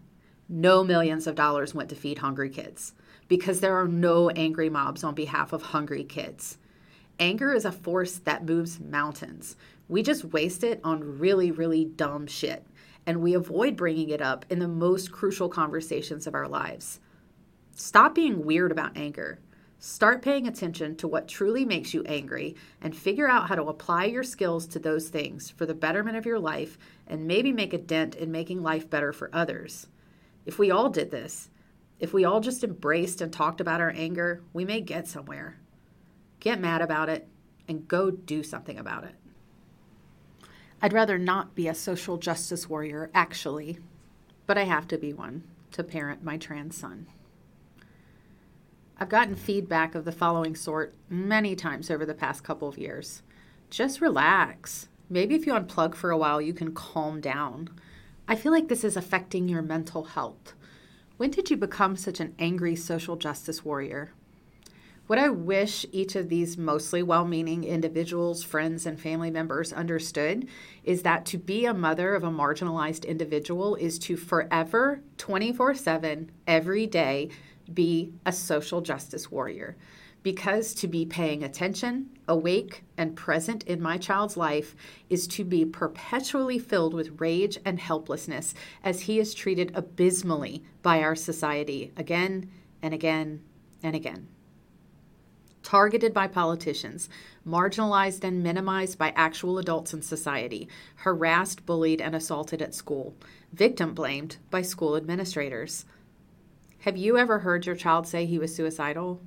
no 0.49 0.83
millions 0.83 1.27
of 1.27 1.35
dollars 1.35 1.73
went 1.75 1.89
to 1.89 1.95
feed 1.95 2.17
hungry 2.17 2.49
kids 2.49 2.93
because 3.27 3.59
there 3.61 3.75
are 3.75 3.87
no 3.87 4.29
angry 4.31 4.69
mobs 4.69 5.03
on 5.03 5.13
behalf 5.13 5.53
of 5.53 5.61
hungry 5.61 6.03
kids. 6.03 6.57
Anger 7.19 7.53
is 7.53 7.65
a 7.65 7.71
force 7.71 8.17
that 8.19 8.45
moves 8.45 8.79
mountains. 8.79 9.55
We 9.87 10.01
just 10.01 10.25
waste 10.25 10.63
it 10.63 10.79
on 10.83 11.19
really, 11.19 11.51
really 11.51 11.85
dumb 11.85 12.25
shit, 12.25 12.65
and 13.09 13.23
we 13.23 13.33
avoid 13.33 13.75
bringing 13.75 14.09
it 14.09 14.21
up 14.21 14.45
in 14.51 14.59
the 14.59 14.67
most 14.67 15.11
crucial 15.11 15.49
conversations 15.49 16.27
of 16.27 16.35
our 16.35 16.47
lives. 16.47 16.99
Stop 17.73 18.13
being 18.13 18.45
weird 18.45 18.71
about 18.71 18.95
anger. 18.95 19.39
Start 19.79 20.21
paying 20.21 20.47
attention 20.47 20.95
to 20.97 21.07
what 21.07 21.27
truly 21.27 21.65
makes 21.65 21.91
you 21.91 22.03
angry 22.03 22.55
and 22.79 22.95
figure 22.95 23.27
out 23.27 23.49
how 23.49 23.55
to 23.55 23.63
apply 23.63 24.05
your 24.05 24.21
skills 24.21 24.67
to 24.67 24.77
those 24.77 25.09
things 25.09 25.49
for 25.49 25.65
the 25.65 25.73
betterment 25.73 26.17
of 26.17 26.27
your 26.27 26.37
life 26.37 26.77
and 27.07 27.25
maybe 27.25 27.51
make 27.51 27.73
a 27.73 27.79
dent 27.79 28.13
in 28.13 28.31
making 28.31 28.61
life 28.61 28.87
better 28.87 29.11
for 29.11 29.31
others. 29.33 29.87
If 30.45 30.59
we 30.59 30.69
all 30.69 30.91
did 30.91 31.09
this, 31.09 31.49
if 31.99 32.13
we 32.13 32.25
all 32.25 32.41
just 32.41 32.63
embraced 32.63 33.21
and 33.21 33.33
talked 33.33 33.59
about 33.59 33.81
our 33.81 33.89
anger, 33.89 34.43
we 34.53 34.65
may 34.65 34.81
get 34.81 35.07
somewhere. 35.07 35.57
Get 36.39 36.61
mad 36.61 36.83
about 36.83 37.09
it 37.09 37.27
and 37.67 37.87
go 37.87 38.11
do 38.11 38.43
something 38.43 38.77
about 38.77 39.05
it. 39.05 39.15
I'd 40.81 40.93
rather 40.93 41.17
not 41.17 41.55
be 41.55 41.67
a 41.67 41.75
social 41.75 42.17
justice 42.17 42.69
warrior, 42.69 43.09
actually, 43.13 43.79
but 44.47 44.57
I 44.57 44.63
have 44.63 44.87
to 44.89 44.97
be 44.97 45.11
one 45.11 45.43
to 45.71 45.83
parent 45.83 46.23
my 46.23 46.37
trans 46.37 46.77
son. 46.77 47.07
I've 48.97 49.09
gotten 49.09 49.35
feedback 49.35 49.95
of 49.95 50.05
the 50.05 50.11
following 50.11 50.55
sort 50.55 50.93
many 51.09 51.55
times 51.55 51.89
over 51.89 52.05
the 52.05 52.13
past 52.13 52.43
couple 52.43 52.67
of 52.67 52.77
years. 52.77 53.23
Just 53.69 54.01
relax. 54.01 54.87
Maybe 55.09 55.35
if 55.35 55.45
you 55.45 55.53
unplug 55.53 55.95
for 55.95 56.11
a 56.11 56.17
while, 56.17 56.41
you 56.41 56.53
can 56.53 56.73
calm 56.73 57.21
down. 57.21 57.69
I 58.27 58.35
feel 58.35 58.51
like 58.51 58.67
this 58.67 58.83
is 58.83 58.95
affecting 58.95 59.47
your 59.47 59.61
mental 59.61 60.03
health. 60.03 60.53
When 61.17 61.31
did 61.31 61.49
you 61.49 61.57
become 61.57 61.97
such 61.97 62.19
an 62.19 62.35
angry 62.39 62.75
social 62.75 63.15
justice 63.15 63.65
warrior? 63.65 64.11
What 65.09 65.17
I 65.17 65.29
wish 65.29 65.87
each 65.91 66.15
of 66.15 66.29
these 66.29 66.55
mostly 66.55 67.01
well 67.01 67.25
meaning 67.25 67.63
individuals, 67.63 68.43
friends, 68.43 68.85
and 68.85 68.99
family 68.99 69.31
members 69.31 69.73
understood 69.73 70.47
is 70.83 71.01
that 71.01 71.25
to 71.25 71.39
be 71.39 71.65
a 71.65 71.73
mother 71.73 72.13
of 72.13 72.23
a 72.23 72.29
marginalized 72.29 73.07
individual 73.07 73.73
is 73.73 73.97
to 73.97 74.15
forever, 74.15 75.01
24 75.17 75.73
7, 75.73 76.29
every 76.45 76.85
day, 76.85 77.31
be 77.73 78.13
a 78.23 78.31
social 78.31 78.81
justice 78.81 79.31
warrior 79.31 79.75
because 80.21 80.75
to 80.75 80.87
be 80.87 81.07
paying 81.07 81.43
attention, 81.43 82.11
awake, 82.27 82.83
and 82.95 83.15
present 83.15 83.63
in 83.63 83.81
my 83.81 83.97
child's 83.97 84.37
life 84.37 84.75
is 85.09 85.25
to 85.29 85.43
be 85.43 85.65
perpetually 85.65 86.59
filled 86.59 86.93
with 86.93 87.19
rage 87.19 87.57
and 87.65 87.79
helplessness 87.79 88.53
as 88.83 89.01
he 89.01 89.19
is 89.19 89.33
treated 89.33 89.71
abysmally 89.73 90.63
by 90.83 91.01
our 91.01 91.15
society 91.15 91.91
again 91.97 92.47
and 92.83 92.93
again 92.93 93.41
and 93.81 93.95
again. 93.95 94.27
Targeted 95.63 96.13
by 96.13 96.27
politicians, 96.27 97.09
marginalized 97.45 98.23
and 98.23 98.41
minimized 98.41 98.97
by 98.97 99.13
actual 99.15 99.57
adults 99.57 99.93
in 99.93 100.01
society, 100.01 100.67
harassed, 100.95 101.65
bullied, 101.65 102.01
and 102.01 102.15
assaulted 102.15 102.61
at 102.61 102.73
school, 102.73 103.15
victim 103.51 103.93
blamed 103.93 104.37
by 104.49 104.61
school 104.61 104.95
administrators. 104.95 105.85
Have 106.79 106.97
you 106.97 107.17
ever 107.17 107.39
heard 107.39 107.65
your 107.65 107.75
child 107.75 108.07
say 108.07 108.25
he 108.25 108.39
was 108.39 108.55
suicidal? 108.55 109.21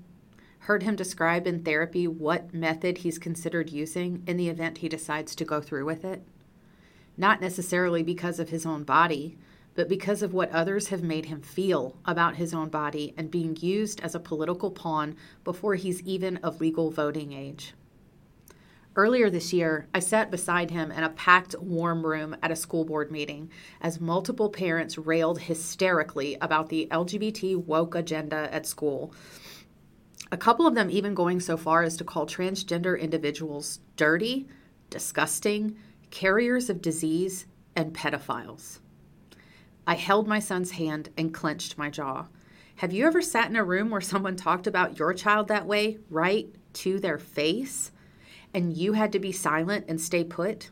heard 0.66 0.84
him 0.84 0.94
describe 0.94 1.46
in 1.46 1.64
therapy 1.64 2.06
what 2.06 2.54
method 2.54 2.98
he's 2.98 3.18
considered 3.18 3.70
using 3.70 4.22
in 4.28 4.36
the 4.36 4.48
event 4.48 4.78
he 4.78 4.88
decides 4.88 5.34
to 5.34 5.44
go 5.44 5.60
through 5.60 5.84
with 5.84 6.04
it? 6.04 6.22
Not 7.16 7.40
necessarily 7.40 8.04
because 8.04 8.38
of 8.38 8.50
his 8.50 8.64
own 8.64 8.84
body, 8.84 9.36
but 9.74 9.88
because 9.88 10.22
of 10.22 10.34
what 10.34 10.50
others 10.50 10.88
have 10.88 11.02
made 11.02 11.26
him 11.26 11.40
feel 11.40 11.96
about 12.04 12.36
his 12.36 12.52
own 12.52 12.68
body 12.68 13.14
and 13.16 13.30
being 13.30 13.56
used 13.60 14.00
as 14.00 14.14
a 14.14 14.20
political 14.20 14.70
pawn 14.70 15.16
before 15.44 15.74
he's 15.74 16.02
even 16.02 16.36
of 16.38 16.60
legal 16.60 16.90
voting 16.90 17.32
age. 17.32 17.74
Earlier 18.94 19.30
this 19.30 19.54
year, 19.54 19.88
I 19.94 20.00
sat 20.00 20.30
beside 20.30 20.70
him 20.70 20.90
in 20.92 21.02
a 21.02 21.08
packed, 21.08 21.54
warm 21.58 22.04
room 22.04 22.36
at 22.42 22.50
a 22.50 22.56
school 22.56 22.84
board 22.84 23.10
meeting 23.10 23.50
as 23.80 24.00
multiple 24.00 24.50
parents 24.50 24.98
railed 24.98 25.40
hysterically 25.40 26.36
about 26.42 26.68
the 26.68 26.88
LGBT 26.90 27.64
woke 27.64 27.94
agenda 27.94 28.52
at 28.52 28.66
school 28.66 29.14
a 30.32 30.36
couple 30.38 30.66
of 30.66 30.74
them 30.74 30.90
even 30.90 31.14
going 31.14 31.38
so 31.40 31.58
far 31.58 31.82
as 31.82 31.94
to 31.98 32.04
call 32.04 32.26
transgender 32.26 32.98
individuals 32.98 33.80
dirty, 33.96 34.48
disgusting, 34.88 35.76
carriers 36.10 36.70
of 36.70 36.80
disease, 36.80 37.44
and 37.76 37.92
pedophiles. 37.92 38.80
I 39.86 39.94
held 39.94 40.28
my 40.28 40.38
son's 40.38 40.72
hand 40.72 41.10
and 41.16 41.34
clenched 41.34 41.76
my 41.76 41.90
jaw. 41.90 42.26
Have 42.76 42.92
you 42.92 43.06
ever 43.06 43.20
sat 43.20 43.50
in 43.50 43.56
a 43.56 43.64
room 43.64 43.90
where 43.90 44.00
someone 44.00 44.36
talked 44.36 44.66
about 44.66 44.98
your 44.98 45.12
child 45.12 45.48
that 45.48 45.66
way, 45.66 45.98
right 46.08 46.48
to 46.74 46.98
their 46.98 47.18
face, 47.18 47.90
and 48.54 48.76
you 48.76 48.92
had 48.92 49.12
to 49.12 49.18
be 49.18 49.32
silent 49.32 49.86
and 49.88 50.00
stay 50.00 50.24
put? 50.24 50.70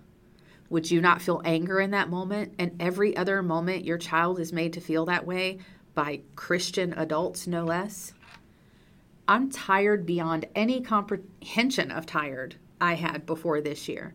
Would 0.70 0.90
you 0.90 1.00
not 1.00 1.20
feel 1.20 1.42
anger 1.44 1.80
in 1.80 1.90
that 1.90 2.08
moment 2.08 2.54
and 2.58 2.80
every 2.80 3.16
other 3.16 3.42
moment 3.42 3.84
your 3.84 3.98
child 3.98 4.38
is 4.38 4.52
made 4.52 4.72
to 4.74 4.80
feel 4.80 5.04
that 5.06 5.26
way 5.26 5.58
by 5.94 6.20
Christian 6.36 6.92
adults, 6.92 7.46
no 7.46 7.64
less? 7.64 8.14
I'm 9.26 9.50
tired 9.50 10.06
beyond 10.06 10.46
any 10.54 10.80
comprehension 10.80 11.90
of 11.90 12.06
tired 12.06 12.56
I 12.80 12.94
had 12.94 13.26
before 13.26 13.60
this 13.60 13.88
year. 13.88 14.14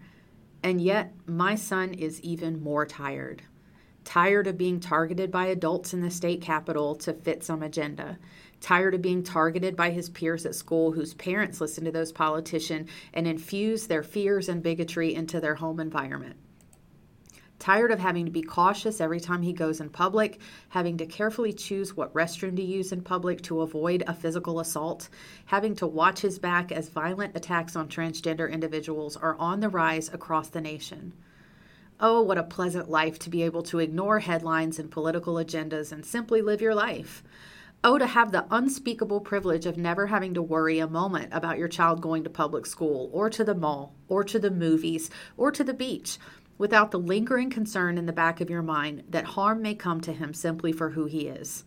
And 0.64 0.82
yet, 0.82 1.14
my 1.26 1.56
son 1.56 1.94
is 1.94 2.22
even 2.22 2.64
more 2.64 2.86
tired. 2.86 3.44
Tired 4.06 4.48
of 4.48 4.58
being 4.58 4.80
targeted 4.80 5.30
by 5.30 5.48
adults 5.48 5.94
in 5.94 6.02
the 6.02 6.10
state 6.10 6.42
capitol 6.42 6.96
to 6.96 7.14
fit 7.14 7.44
some 7.44 7.62
agenda. 7.62 8.18
Tired 8.62 8.96
of 8.96 9.02
being 9.02 9.24
targeted 9.24 9.76
by 9.76 9.90
his 9.90 10.10
peers 10.10 10.46
at 10.46 10.56
school 10.56 10.94
whose 10.94 11.14
parents 11.16 11.60
listen 11.60 11.84
to 11.84 11.92
those 11.92 12.14
politicians 12.14 12.90
and 13.14 13.28
infuse 13.28 13.88
their 13.88 14.04
fears 14.04 14.48
and 14.48 14.64
bigotry 14.64 15.14
into 15.14 15.42
their 15.42 15.56
home 15.56 15.82
environment 15.82 16.38
tired 17.60 17.92
of 17.92 18.00
having 18.00 18.26
to 18.26 18.32
be 18.32 18.42
cautious 18.44 19.02
every 19.02 19.20
time 19.20 19.42
he 19.42 19.54
goes 19.54 19.80
in 19.80 19.90
public, 19.90 20.40
having 20.70 20.98
to 20.98 21.06
carefully 21.06 21.52
choose 21.52 21.96
what 21.96 22.14
restroom 22.14 22.56
to 22.56 22.64
use 22.64 22.92
in 22.92 23.02
public 23.02 23.42
to 23.42 23.62
avoid 23.62 24.04
a 24.06 24.14
physical 24.14 24.60
assault, 24.60 25.10
having 25.46 25.76
to 25.76 25.88
watch 25.88 26.20
his 26.20 26.38
back 26.38 26.72
as 26.72 26.90
violent 26.90 27.36
attacks 27.36 27.76
on 27.76 27.88
transgender 27.88 28.52
individuals 28.52 29.18
are 29.18 29.36
on 29.38 29.60
the 29.62 29.70
rise 29.70 30.10
across 30.14 30.50
the 30.50 30.62
nation. 30.62 31.14
Oh, 32.00 32.22
what 32.22 32.38
a 32.38 32.44
pleasant 32.44 32.90
life 32.90 33.18
to 33.20 33.30
be 33.30 33.44
able 33.44 33.64
to 33.64 33.80
ignore 33.80 34.20
headlines 34.20 34.80
and 34.80 34.92
political 34.92 35.36
agendas 35.36 35.94
and 35.94 36.06
simply 36.06 36.42
live 36.42 36.60
your 36.60 36.76
life. 36.76 37.24
Oh, 37.86 37.98
to 37.98 38.06
have 38.06 38.32
the 38.32 38.46
unspeakable 38.52 39.22
privilege 39.22 39.66
of 39.66 39.78
never 39.78 40.08
having 40.08 40.34
to 40.34 40.42
worry 40.42 40.80
a 40.80 40.88
moment 40.88 41.30
about 41.32 41.58
your 41.58 41.70
child 41.70 42.02
going 42.02 42.26
to 42.26 42.30
public 42.30 42.66
school 42.66 43.10
or 43.14 43.30
to 43.30 43.46
the 43.46 43.56
mall 43.56 43.96
or 44.10 44.26
to 44.26 44.40
the 44.40 44.52
movies 44.52 45.10
or 45.38 45.52
to 45.52 45.64
the 45.64 45.74
beach 45.74 46.18
without 46.58 46.92
the 46.92 47.00
lingering 47.00 47.50
concern 47.50 47.98
in 47.98 48.08
the 48.08 48.14
back 48.14 48.42
of 48.42 48.50
your 48.50 48.62
mind 48.62 49.04
that 49.10 49.26
harm 49.26 49.62
may 49.62 49.76
come 49.76 50.02
to 50.02 50.12
him 50.12 50.34
simply 50.34 50.74
for 50.74 50.90
who 50.90 51.06
he 51.06 51.28
is. 51.28 51.64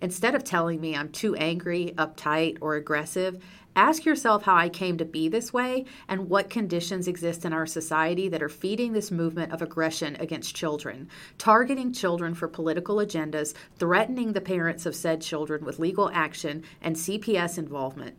Instead 0.00 0.34
of 0.34 0.44
telling 0.44 0.80
me 0.80 0.94
I'm 0.94 1.10
too 1.10 1.34
angry, 1.34 1.92
uptight, 1.96 2.58
or 2.60 2.74
aggressive, 2.74 3.42
ask 3.76 4.04
yourself 4.04 4.42
how 4.42 4.56
I 4.56 4.68
came 4.68 4.98
to 4.98 5.04
be 5.04 5.28
this 5.28 5.52
way 5.52 5.84
and 6.08 6.28
what 6.28 6.50
conditions 6.50 7.06
exist 7.06 7.44
in 7.44 7.52
our 7.52 7.66
society 7.66 8.28
that 8.28 8.42
are 8.42 8.48
feeding 8.48 8.92
this 8.92 9.12
movement 9.12 9.52
of 9.52 9.62
aggression 9.62 10.16
against 10.18 10.56
children, 10.56 11.08
targeting 11.38 11.92
children 11.92 12.34
for 12.34 12.48
political 12.48 12.96
agendas, 12.96 13.54
threatening 13.78 14.32
the 14.32 14.40
parents 14.40 14.86
of 14.86 14.96
said 14.96 15.20
children 15.20 15.64
with 15.64 15.78
legal 15.78 16.10
action 16.12 16.64
and 16.80 16.96
CPS 16.96 17.58
involvement 17.58 18.16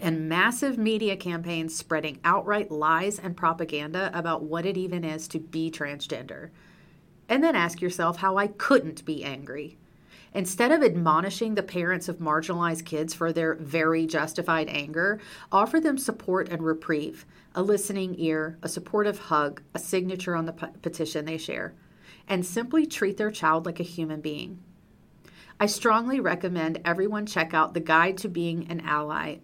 and 0.00 0.28
massive 0.28 0.78
media 0.78 1.16
campaigns 1.16 1.76
spreading 1.76 2.18
outright 2.24 2.70
lies 2.70 3.18
and 3.18 3.36
propaganda 3.36 4.10
about 4.14 4.42
what 4.42 4.66
it 4.66 4.76
even 4.76 5.04
is 5.04 5.28
to 5.28 5.38
be 5.38 5.70
transgender. 5.70 6.50
And 7.28 7.42
then 7.42 7.54
ask 7.54 7.80
yourself 7.80 8.18
how 8.18 8.36
I 8.36 8.46
couldn't 8.46 9.04
be 9.04 9.24
angry. 9.24 9.78
Instead 10.34 10.72
of 10.72 10.82
admonishing 10.82 11.54
the 11.54 11.62
parents 11.62 12.08
of 12.08 12.18
marginalized 12.18 12.86
kids 12.86 13.12
for 13.12 13.32
their 13.32 13.54
very 13.56 14.06
justified 14.06 14.68
anger, 14.68 15.20
offer 15.50 15.78
them 15.78 15.98
support 15.98 16.48
and 16.48 16.62
reprieve, 16.62 17.26
a 17.54 17.62
listening 17.62 18.14
ear, 18.18 18.56
a 18.62 18.68
supportive 18.68 19.18
hug, 19.18 19.62
a 19.74 19.78
signature 19.78 20.34
on 20.34 20.46
the 20.46 20.52
petition 20.52 21.26
they 21.26 21.36
share, 21.36 21.74
and 22.26 22.46
simply 22.46 22.86
treat 22.86 23.18
their 23.18 23.30
child 23.30 23.66
like 23.66 23.78
a 23.78 23.84
human 23.84 24.22
being. 24.22 24.58
I 25.60 25.66
strongly 25.66 26.18
recommend 26.18 26.80
everyone 26.84 27.26
check 27.26 27.52
out 27.52 27.74
the 27.74 27.80
Guide 27.80 28.16
to 28.18 28.28
Being 28.28 28.70
an 28.70 28.80
Ally 28.80 29.36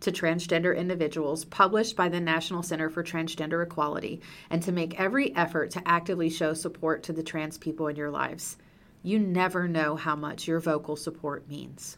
to 0.00 0.12
transgender 0.12 0.76
individuals 0.76 1.46
published 1.46 1.96
by 1.96 2.10
the 2.10 2.20
National 2.20 2.62
Center 2.62 2.90
for 2.90 3.02
Transgender 3.02 3.62
Equality 3.62 4.20
and 4.50 4.62
to 4.62 4.70
make 4.70 5.00
every 5.00 5.34
effort 5.34 5.70
to 5.70 5.88
actively 5.88 6.28
show 6.28 6.52
support 6.52 7.02
to 7.04 7.14
the 7.14 7.22
trans 7.22 7.56
people 7.56 7.88
in 7.88 7.96
your 7.96 8.10
lives. 8.10 8.58
You 9.06 9.20
never 9.20 9.68
know 9.68 9.94
how 9.94 10.16
much 10.16 10.48
your 10.48 10.58
vocal 10.58 10.96
support 10.96 11.48
means. 11.48 11.96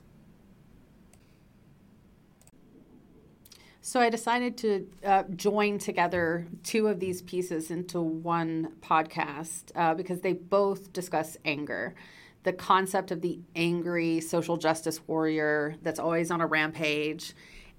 So 3.81 3.99
I 3.99 4.11
decided 4.11 4.59
to 4.59 4.87
uh, 5.03 5.23
join 5.35 5.79
together 5.79 6.47
two 6.65 6.87
of 6.87 7.01
these 7.01 7.23
pieces 7.23 7.71
into 7.71 8.03
one 8.03 8.75
podcast 8.83 9.73
uh, 9.75 9.95
because 9.95 10.21
they 10.21 10.35
both 10.35 10.93
discuss 10.93 11.39
anger. 11.47 11.95
The 12.43 12.53
concept 12.53 13.11
of 13.11 13.23
the 13.23 13.41
angry 13.57 14.21
social 14.21 14.59
justice 14.59 15.01
warrior 15.09 15.77
that's 15.81 15.99
always 15.99 16.31
on 16.31 16.43
a 16.43 16.47
rampage 16.47 17.33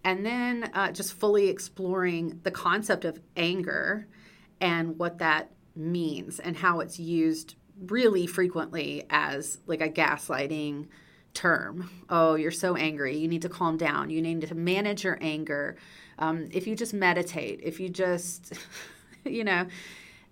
and 0.03 0.25
then 0.25 0.71
uh, 0.73 0.91
just 0.91 1.13
fully 1.13 1.49
exploring 1.49 2.39
the 2.41 2.49
concept 2.49 3.05
of 3.05 3.19
anger 3.37 4.07
and 4.59 4.97
what 4.97 5.19
that 5.19 5.51
means 5.75 6.39
and 6.39 6.57
how 6.57 6.79
it's 6.79 6.97
used 6.97 7.53
really 7.85 8.27
frequently 8.27 9.05
as 9.09 9.59
like 9.65 9.81
a 9.81 9.89
gaslighting 9.89 10.87
term. 11.33 11.89
Oh, 12.09 12.35
you're 12.35 12.51
so 12.51 12.75
angry. 12.75 13.17
You 13.17 13.27
need 13.27 13.43
to 13.43 13.49
calm 13.49 13.77
down. 13.77 14.09
You 14.09 14.21
need 14.21 14.41
to 14.41 14.55
manage 14.55 15.03
your 15.03 15.17
anger. 15.21 15.77
Um, 16.17 16.47
if 16.51 16.67
you 16.67 16.75
just 16.75 16.93
meditate, 16.93 17.61
if 17.63 17.79
you 17.79 17.89
just, 17.89 18.53
you 19.25 19.43
know, 19.43 19.67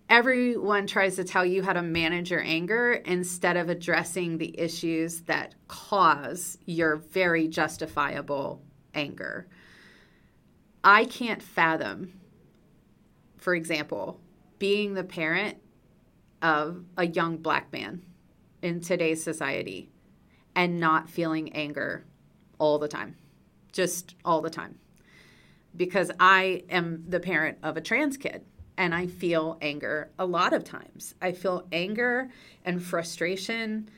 everyone 0.10 0.88
tries 0.88 1.16
to 1.16 1.24
tell 1.24 1.46
you 1.46 1.64
how 1.64 1.74
to 1.74 1.82
manage 1.82 2.32
your 2.32 2.42
anger 2.42 2.94
instead 2.94 3.58
of 3.58 3.70
addressing 3.70 4.38
the 4.38 4.60
issues 4.60 5.22
that 5.22 5.56
cause 5.68 6.58
your 6.66 6.98
very 6.98 7.48
justifiable 7.48 8.62
anger. 8.94 9.48
I 10.84 11.06
can't 11.06 11.42
fathom, 11.42 12.14
for 13.38 13.54
example, 13.56 14.20
being 14.60 14.94
the 14.94 15.04
parent 15.04 15.58
of 16.42 16.84
a 16.98 17.08
young 17.08 17.38
black 17.38 17.72
man 17.72 18.02
in 18.62 18.82
today's 18.82 19.24
society 19.24 19.90
and 20.56 20.80
not 20.80 21.10
feeling 21.10 21.54
anger 21.54 22.06
all 22.58 22.80
the 22.80 22.88
time, 22.88 23.16
just 23.72 24.16
all 24.26 24.42
the 24.42 24.50
time. 24.50 24.78
Because 25.76 26.12
I 26.20 26.64
am 26.70 27.04
the 27.08 27.20
parent 27.20 27.60
of 27.62 27.78
a 27.78 27.82
trans 27.82 28.18
kid 28.18 28.44
and 28.78 28.94
I 28.94 29.08
feel 29.08 29.58
anger 29.62 30.12
a 30.18 30.26
lot 30.26 30.54
of 30.54 30.64
times. 30.64 31.16
I 31.22 31.32
feel 31.32 31.68
anger 31.72 32.30
and 32.66 32.82
frustration 32.82 33.90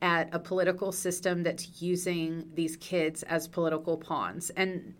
at 0.00 0.28
a 0.32 0.38
political 0.38 0.92
system 0.92 1.42
that's 1.42 1.82
using 1.82 2.48
these 2.54 2.76
kids 2.76 3.24
as 3.24 3.48
political 3.48 3.96
pawns. 3.96 4.50
And 4.50 4.94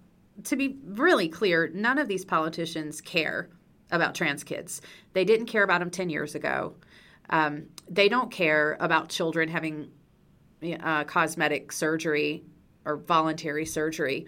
to 0.44 0.57
be 0.57 0.79
really 0.85 1.29
clear, 1.29 1.70
none 1.72 1.99
of 1.99 2.09
these 2.09 2.25
politicians 2.25 3.01
care 3.01 3.49
about 3.90 4.14
trans 4.14 4.44
kids. 4.44 4.81
They 5.12 5.24
didn't 5.24 5.46
care 5.46 5.62
about 5.62 5.81
them 5.81 5.90
10 5.90 6.11
years 6.11 6.35
ago. 6.35 6.74
Um, 7.31 7.66
they 7.88 8.09
don't 8.09 8.31
care 8.31 8.77
about 8.81 9.09
children 9.09 9.48
having 9.48 9.90
uh, 10.81 11.05
cosmetic 11.05 11.72
surgery 11.72 12.44
or 12.85 12.96
voluntary 12.96 13.66
surgery 13.66 14.27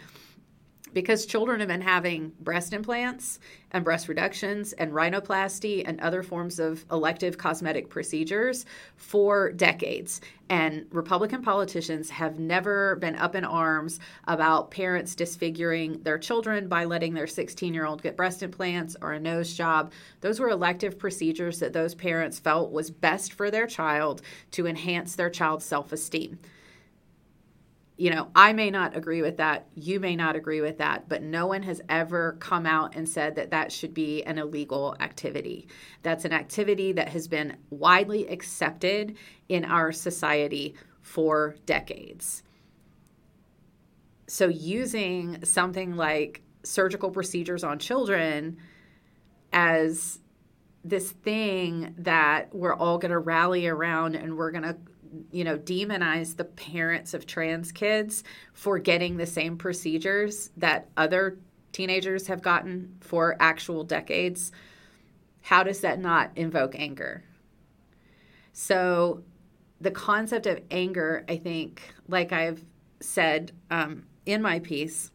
because 0.93 1.27
children 1.27 1.61
have 1.61 1.69
been 1.69 1.81
having 1.81 2.33
breast 2.41 2.73
implants 2.73 3.39
and 3.73 3.85
breast 3.85 4.09
reductions 4.09 4.73
and 4.75 4.93
rhinoplasty 4.93 5.83
and 5.87 6.01
other 6.01 6.23
forms 6.23 6.59
of 6.59 6.85
elective 6.91 7.39
cosmetic 7.39 7.89
procedures 7.89 8.67
for 8.97 9.53
decades. 9.53 10.21
And 10.49 10.87
Republican 10.91 11.43
politicians 11.43 12.11
have 12.11 12.41
never 12.41 12.97
been 12.97 13.15
up 13.15 13.37
in 13.37 13.45
arms 13.45 14.01
about 14.25 14.71
parents 14.73 15.15
disfiguring 15.15 16.03
their 16.03 16.19
children 16.19 16.67
by 16.67 16.85
letting 16.85 17.15
their 17.15 17.29
16 17.29 17.73
year 17.73 17.87
old 17.87 18.03
get 18.03 18.17
breast 18.17 18.43
implants 18.43 18.97
or 19.01 19.13
a 19.13 19.21
nose 19.21 19.55
job. 19.55 19.93
Those 20.21 20.41
were 20.41 20.49
elective 20.49 20.99
procedures 20.99 21.61
that 21.61 21.73
those 21.73 21.95
parents 21.95 22.39
felt 22.41 22.73
was 22.73 22.91
best 22.91 23.33
for 23.33 23.51
their 23.51 23.67
child 23.67 24.23
to 24.53 24.67
enhance 24.67 25.15
their 25.15 25.31
child's 25.31 25.65
self 25.65 25.93
esteem 25.93 26.39
you 28.01 28.09
know, 28.09 28.29
I 28.35 28.55
may 28.55 28.71
not 28.71 28.97
agree 28.97 29.21
with 29.21 29.37
that. 29.37 29.67
You 29.75 30.01
may 30.01 30.17
not 30.17 30.35
agree 30.35 30.63
with 30.63 30.79
that, 30.79 31.07
but 31.07 31.23
no 31.23 31.47
one 31.47 31.63
has 31.65 31.83
ever 31.91 32.39
come 32.41 32.65
out 32.65 32.97
and 32.97 33.07
said 33.07 33.35
that 33.35 33.51
that 33.51 33.71
should 33.71 33.93
be 33.93 34.23
an 34.23 34.39
illegal 34.39 34.97
activity. 35.01 35.69
That's 36.03 36.25
an 36.25 36.33
activity 36.33 36.93
that 36.93 37.11
has 37.11 37.29
been 37.29 37.59
widely 37.69 38.27
accepted 38.29 39.19
in 39.51 39.67
our 39.67 39.93
society 39.93 40.77
for 41.03 41.57
decades. 41.67 42.43
So, 44.29 44.49
using 44.49 45.45
something 45.45 45.95
like 45.95 46.41
surgical 46.63 47.11
procedures 47.11 47.65
on 47.65 47.79
children 47.79 48.57
as 49.53 50.21
this 50.83 51.13
thing 51.13 51.95
that 51.99 52.55
we're 52.55 52.75
all 52.75 52.97
going 52.97 53.11
to 53.11 53.19
rally 53.19 53.67
around 53.67 54.15
and 54.15 54.39
we're 54.39 54.53
going 54.53 54.63
to 54.63 54.77
you 55.31 55.45
know, 55.45 55.59
demonize 55.59 56.37
the 56.37 56.45
parents 56.45 57.15
of 57.15 57.27
trans 57.27 57.73
kids 57.73 58.23
for 58.53 58.79
getting 58.79 59.17
the 59.17 59.27
same 59.27 59.57
procedures 59.57 60.51
that 60.57 60.89
other 60.97 61.39
teenagers 61.73 62.27
have 62.27 62.43
gotten 62.43 62.97
for 63.01 63.37
actual 63.41 63.85
decades, 63.85 64.53
how 65.43 65.63
does 65.63 65.81
that 65.81 65.99
not 65.99 66.31
invoke 66.37 66.75
anger? 66.79 67.25
So, 68.53 69.23
the 69.81 69.91
concept 69.91 70.47
of 70.47 70.61
anger, 70.71 71.25
I 71.29 71.37
think, 71.37 71.95
like 72.07 72.33
I've 72.33 72.63
said 73.01 73.53
um, 73.71 74.05
in 74.27 74.43
my 74.43 74.59
piece, 74.59 75.11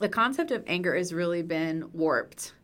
the 0.00 0.08
concept 0.08 0.50
of 0.50 0.64
anger 0.66 0.96
has 0.96 1.12
really 1.12 1.42
been 1.42 1.90
warped. 1.92 2.54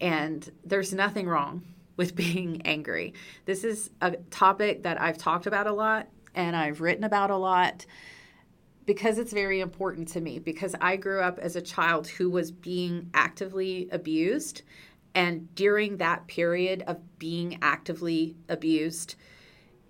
And 0.00 0.50
there's 0.64 0.92
nothing 0.92 1.28
wrong 1.28 1.62
with 1.96 2.14
being 2.24 2.62
angry. 2.64 3.14
This 3.44 3.64
is 3.64 3.90
a 4.00 4.16
topic 4.30 4.82
that 4.82 5.00
I've 5.00 5.18
talked 5.18 5.46
about 5.46 5.66
a 5.66 5.72
lot 5.72 6.08
and 6.34 6.56
I've 6.56 6.80
written 6.80 7.04
about 7.04 7.30
a 7.30 7.36
lot 7.36 7.86
because 8.86 9.18
it's 9.18 9.32
very 9.32 9.60
important 9.60 10.08
to 10.08 10.20
me 10.20 10.38
because 10.38 10.74
I 10.80 10.96
grew 10.96 11.20
up 11.20 11.38
as 11.38 11.56
a 11.56 11.62
child 11.62 12.06
who 12.06 12.28
was 12.28 12.50
being 12.50 13.10
actively 13.14 13.88
abused 13.90 14.62
and 15.14 15.54
during 15.54 15.98
that 15.98 16.26
period 16.26 16.82
of 16.86 17.18
being 17.18 17.58
actively 17.62 18.36
abused 18.48 19.14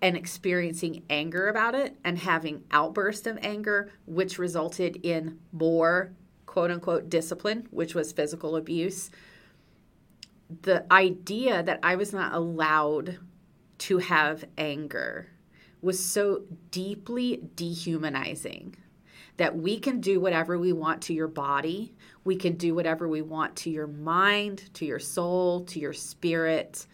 and 0.03 0.17
experiencing 0.17 1.03
anger 1.09 1.49
about 1.49 1.75
it 1.75 1.97
and 2.05 2.19
having 2.19 2.63
outbursts 2.71 3.27
of 3.27 3.39
anger 3.43 3.91
which 4.07 4.39
resulted 4.39 5.01
in 5.03 5.39
more 5.51 6.13
quote 6.47 6.71
unquote 6.71 7.09
discipline 7.09 7.67
which 7.71 7.95
was 7.95 8.13
physical 8.13 8.57
abuse 8.57 9.11
the 10.63 10.91
idea 10.93 11.63
that 11.63 11.81
I 11.83 11.97
was 11.97 12.13
not 12.13 12.35
allowed 12.35 13.19
to 13.79 13.99
have 13.99 14.45
anger 14.57 15.29
was 15.81 16.05
so 16.05 16.43
deeply 16.71 17.43
dehumanizing 17.55 18.77
that 19.37 19.57
we 19.57 19.79
can 19.79 20.01
do 20.01 20.21
whatever 20.21 20.59
we 20.59 20.73
want 20.73 21.03
to 21.03 21.13
your 21.13 21.29
body, 21.29 21.93
we 22.25 22.37
can 22.37 22.55
do 22.55 22.75
whatever 22.75 23.09
we 23.09 23.21
want 23.21 23.57
to 23.57 23.71
your 23.71 23.87
mind, 23.87 24.73
to 24.75 24.87
your 24.87 25.01
soul, 25.01 25.65
to 25.65 25.81
your 25.81 25.93
spirit, 25.93 26.87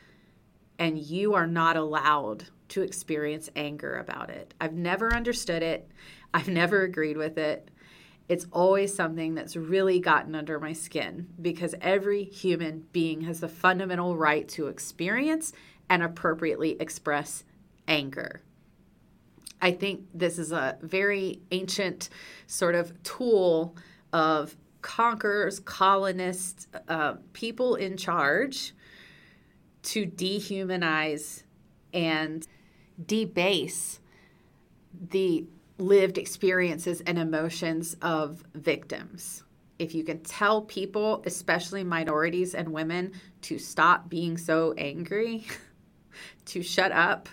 and 0.78 0.98
you 0.98 1.34
are 1.34 1.46
not 1.46 1.76
allowed 1.76 2.44
to 2.68 2.82
experience 2.82 3.50
anger 3.54 3.96
about 3.98 4.30
it. 4.30 4.54
I've 4.60 4.72
never 4.72 5.14
understood 5.14 5.62
it. 5.62 5.90
I've 6.32 6.48
never 6.48 6.82
agreed 6.82 7.16
with 7.16 7.36
it. 7.36 7.68
It's 8.30 8.46
always 8.52 8.94
something 8.94 9.34
that's 9.34 9.56
really 9.56 9.98
gotten 9.98 10.36
under 10.36 10.60
my 10.60 10.72
skin 10.72 11.26
because 11.42 11.74
every 11.80 12.22
human 12.22 12.86
being 12.92 13.22
has 13.22 13.40
the 13.40 13.48
fundamental 13.48 14.16
right 14.16 14.48
to 14.50 14.68
experience 14.68 15.52
and 15.88 16.00
appropriately 16.00 16.76
express 16.78 17.42
anger. 17.88 18.42
I 19.60 19.72
think 19.72 20.02
this 20.14 20.38
is 20.38 20.52
a 20.52 20.78
very 20.80 21.40
ancient 21.50 22.08
sort 22.46 22.76
of 22.76 23.02
tool 23.02 23.74
of 24.12 24.56
conquerors, 24.80 25.58
colonists, 25.58 26.68
uh, 26.86 27.14
people 27.32 27.74
in 27.74 27.96
charge 27.96 28.74
to 29.82 30.06
dehumanize 30.06 31.42
and 31.92 32.46
debase 33.04 33.98
the 35.10 35.46
lived 35.80 36.18
experiences 36.18 37.00
and 37.02 37.18
emotions 37.18 37.96
of 38.02 38.44
victims. 38.54 39.42
If 39.78 39.94
you 39.94 40.04
can 40.04 40.20
tell 40.20 40.62
people, 40.62 41.22
especially 41.24 41.84
minorities 41.84 42.54
and 42.54 42.72
women, 42.72 43.12
to 43.42 43.58
stop 43.58 44.10
being 44.10 44.36
so 44.36 44.74
angry, 44.76 45.46
to 46.46 46.62
shut 46.62 46.92
up, 46.92 47.28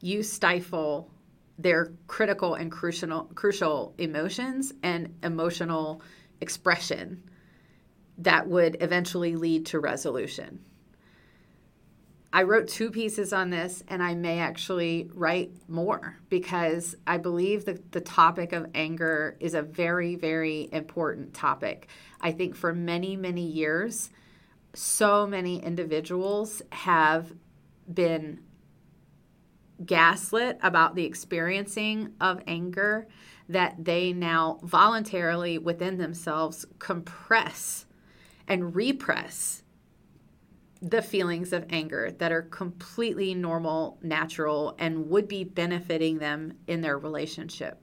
you 0.00 0.22
stifle 0.22 1.10
their 1.58 1.92
critical 2.06 2.54
and 2.54 2.70
crucial 2.70 3.24
crucial 3.34 3.94
emotions 3.98 4.72
and 4.82 5.14
emotional 5.22 6.02
expression 6.40 7.22
that 8.18 8.46
would 8.46 8.78
eventually 8.80 9.36
lead 9.36 9.66
to 9.66 9.80
resolution. 9.80 10.60
I 12.32 12.42
wrote 12.42 12.68
two 12.68 12.90
pieces 12.90 13.32
on 13.32 13.50
this, 13.50 13.82
and 13.88 14.02
I 14.02 14.14
may 14.14 14.40
actually 14.40 15.08
write 15.14 15.52
more 15.68 16.18
because 16.28 16.94
I 17.06 17.18
believe 17.18 17.64
that 17.64 17.92
the 17.92 18.00
topic 18.00 18.52
of 18.52 18.66
anger 18.74 19.36
is 19.40 19.54
a 19.54 19.62
very, 19.62 20.16
very 20.16 20.68
important 20.72 21.32
topic. 21.34 21.88
I 22.20 22.32
think 22.32 22.56
for 22.56 22.74
many, 22.74 23.16
many 23.16 23.46
years, 23.46 24.10
so 24.74 25.26
many 25.26 25.62
individuals 25.62 26.60
have 26.72 27.32
been 27.92 28.40
gaslit 29.84 30.58
about 30.62 30.94
the 30.94 31.04
experiencing 31.04 32.14
of 32.20 32.42
anger 32.46 33.06
that 33.48 33.76
they 33.84 34.12
now 34.12 34.58
voluntarily 34.62 35.58
within 35.58 35.98
themselves 35.98 36.66
compress 36.78 37.86
and 38.48 38.74
repress 38.74 39.62
the 40.82 41.02
feelings 41.02 41.52
of 41.52 41.64
anger 41.70 42.10
that 42.18 42.32
are 42.32 42.42
completely 42.42 43.34
normal, 43.34 43.98
natural, 44.02 44.74
and 44.78 45.08
would 45.08 45.28
be 45.28 45.44
benefiting 45.44 46.18
them 46.18 46.54
in 46.66 46.80
their 46.80 46.98
relationship, 46.98 47.80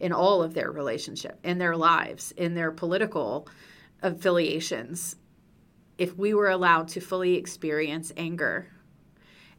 in 0.00 0.12
all 0.12 0.42
of 0.42 0.54
their 0.54 0.70
relationship, 0.70 1.38
in 1.44 1.58
their 1.58 1.76
lives, 1.76 2.32
in 2.32 2.54
their 2.54 2.72
political 2.72 3.48
affiliations. 4.02 5.16
If 5.96 6.16
we 6.16 6.34
were 6.34 6.50
allowed 6.50 6.88
to 6.88 7.00
fully 7.00 7.36
experience 7.36 8.12
anger 8.16 8.68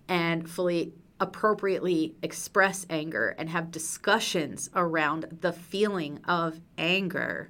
and 0.07 0.49
fully 0.49 0.93
appropriately 1.19 2.15
express 2.21 2.85
anger 2.89 3.33
and 3.37 3.49
have 3.49 3.71
discussions 3.71 4.69
around 4.75 5.37
the 5.39 5.53
feeling 5.53 6.19
of 6.25 6.59
anger, 6.77 7.49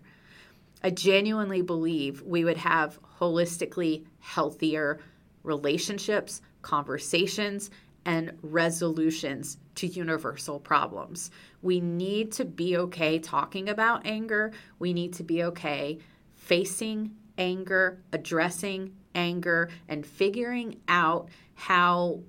I 0.86 0.92
genuinely 0.92 1.64
believe 1.64 2.22
we 2.22 2.46
would 2.46 2.58
have 2.58 3.00
holistically 3.20 4.06
healthier 4.20 5.00
relationships, 5.42 6.44
conversations, 6.62 7.72
and 8.06 8.34
resolutions 8.44 9.58
to 9.74 9.88
universal 9.88 10.60
problems. 10.60 11.32
We 11.64 11.80
need 11.80 12.34
to 12.34 12.46
be 12.46 12.78
okay 12.78 13.18
talking 13.18 13.68
about 13.68 14.06
anger. 14.06 14.52
We 14.78 14.94
need 14.94 15.14
to 15.14 15.24
be 15.24 15.44
okay 15.46 15.98
facing 16.36 17.16
anger, 17.36 18.04
addressing 18.14 18.94
anger, 19.16 19.72
and 19.88 20.06
figuring 20.06 20.82
out 20.88 21.30
how 21.56 22.20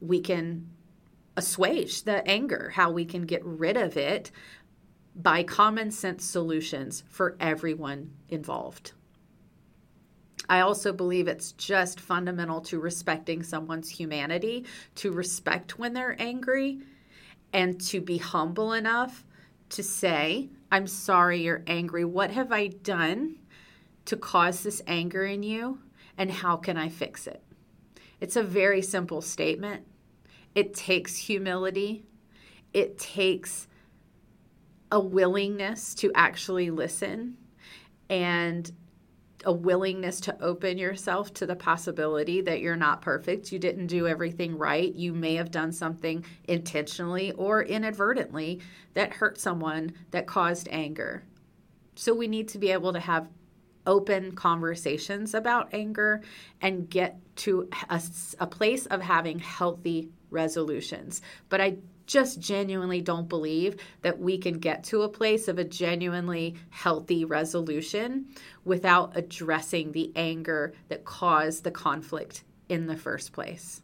we 0.00 0.20
can 0.20 0.70
assuage 1.36 2.04
the 2.04 2.26
anger, 2.26 2.72
how 2.74 2.90
we 2.92 3.04
can 3.04 3.26
get 3.26 3.44
rid 3.44 3.76
of 3.76 3.98
it 3.98 4.30
by 5.14 5.42
common 5.42 5.90
sense 5.90 6.24
solutions 6.24 7.04
for 7.08 7.36
everyone 7.38 8.10
involved. 8.28 8.92
I 10.48 10.60
also 10.60 10.92
believe 10.92 11.28
it's 11.28 11.52
just 11.52 12.00
fundamental 12.00 12.60
to 12.62 12.78
respecting 12.78 13.42
someone's 13.42 13.88
humanity, 13.88 14.66
to 14.96 15.12
respect 15.12 15.78
when 15.78 15.94
they're 15.94 16.20
angry, 16.20 16.80
and 17.52 17.80
to 17.82 18.00
be 18.00 18.18
humble 18.18 18.72
enough 18.72 19.24
to 19.70 19.82
say, 19.82 20.50
I'm 20.70 20.86
sorry 20.86 21.42
you're 21.42 21.62
angry. 21.66 22.04
What 22.04 22.30
have 22.30 22.52
I 22.52 22.66
done 22.66 23.36
to 24.06 24.16
cause 24.16 24.62
this 24.62 24.82
anger 24.86 25.24
in 25.24 25.42
you? 25.42 25.78
And 26.18 26.30
how 26.30 26.56
can 26.56 26.76
I 26.76 26.88
fix 26.88 27.26
it? 27.26 27.42
It's 28.20 28.36
a 28.36 28.42
very 28.42 28.82
simple 28.82 29.20
statement. 29.20 29.86
It 30.54 30.74
takes 30.74 31.16
humility, 31.16 32.04
it 32.72 32.98
takes 32.98 33.66
a 34.94 35.00
willingness 35.00 35.92
to 35.92 36.12
actually 36.14 36.70
listen 36.70 37.36
and 38.08 38.70
a 39.44 39.52
willingness 39.52 40.20
to 40.20 40.40
open 40.40 40.78
yourself 40.78 41.34
to 41.34 41.46
the 41.46 41.56
possibility 41.56 42.40
that 42.40 42.60
you're 42.60 42.76
not 42.76 43.02
perfect. 43.02 43.50
You 43.50 43.58
didn't 43.58 43.88
do 43.88 44.06
everything 44.06 44.56
right. 44.56 44.94
You 44.94 45.12
may 45.12 45.34
have 45.34 45.50
done 45.50 45.72
something 45.72 46.24
intentionally 46.44 47.32
or 47.32 47.60
inadvertently 47.60 48.60
that 48.94 49.14
hurt 49.14 49.36
someone 49.36 49.94
that 50.12 50.28
caused 50.28 50.68
anger. 50.70 51.24
So 51.96 52.14
we 52.14 52.28
need 52.28 52.46
to 52.50 52.58
be 52.58 52.70
able 52.70 52.92
to 52.92 53.00
have 53.00 53.28
open 53.88 54.30
conversations 54.36 55.34
about 55.34 55.74
anger 55.74 56.22
and 56.60 56.88
get 56.88 57.18
to 57.38 57.68
a, 57.90 58.00
a 58.38 58.46
place 58.46 58.86
of 58.86 59.02
having 59.02 59.40
healthy 59.40 60.08
resolutions. 60.30 61.20
But 61.48 61.60
I 61.60 61.78
just 62.06 62.40
genuinely 62.40 63.00
don't 63.00 63.28
believe 63.28 63.76
that 64.02 64.18
we 64.18 64.38
can 64.38 64.58
get 64.58 64.84
to 64.84 65.02
a 65.02 65.08
place 65.08 65.48
of 65.48 65.58
a 65.58 65.64
genuinely 65.64 66.54
healthy 66.70 67.24
resolution 67.24 68.26
without 68.64 69.16
addressing 69.16 69.92
the 69.92 70.12
anger 70.14 70.72
that 70.88 71.04
caused 71.04 71.64
the 71.64 71.70
conflict 71.70 72.44
in 72.68 72.86
the 72.86 72.96
first 72.96 73.32
place. 73.32 73.82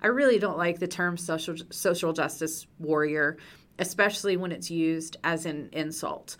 I 0.00 0.08
really 0.08 0.38
don't 0.38 0.58
like 0.58 0.78
the 0.78 0.88
term 0.88 1.16
social 1.16 1.56
social 1.70 2.12
justice 2.12 2.66
warrior, 2.78 3.38
especially 3.78 4.36
when 4.36 4.52
it's 4.52 4.70
used 4.70 5.16
as 5.22 5.46
an 5.46 5.68
insult. 5.72 6.36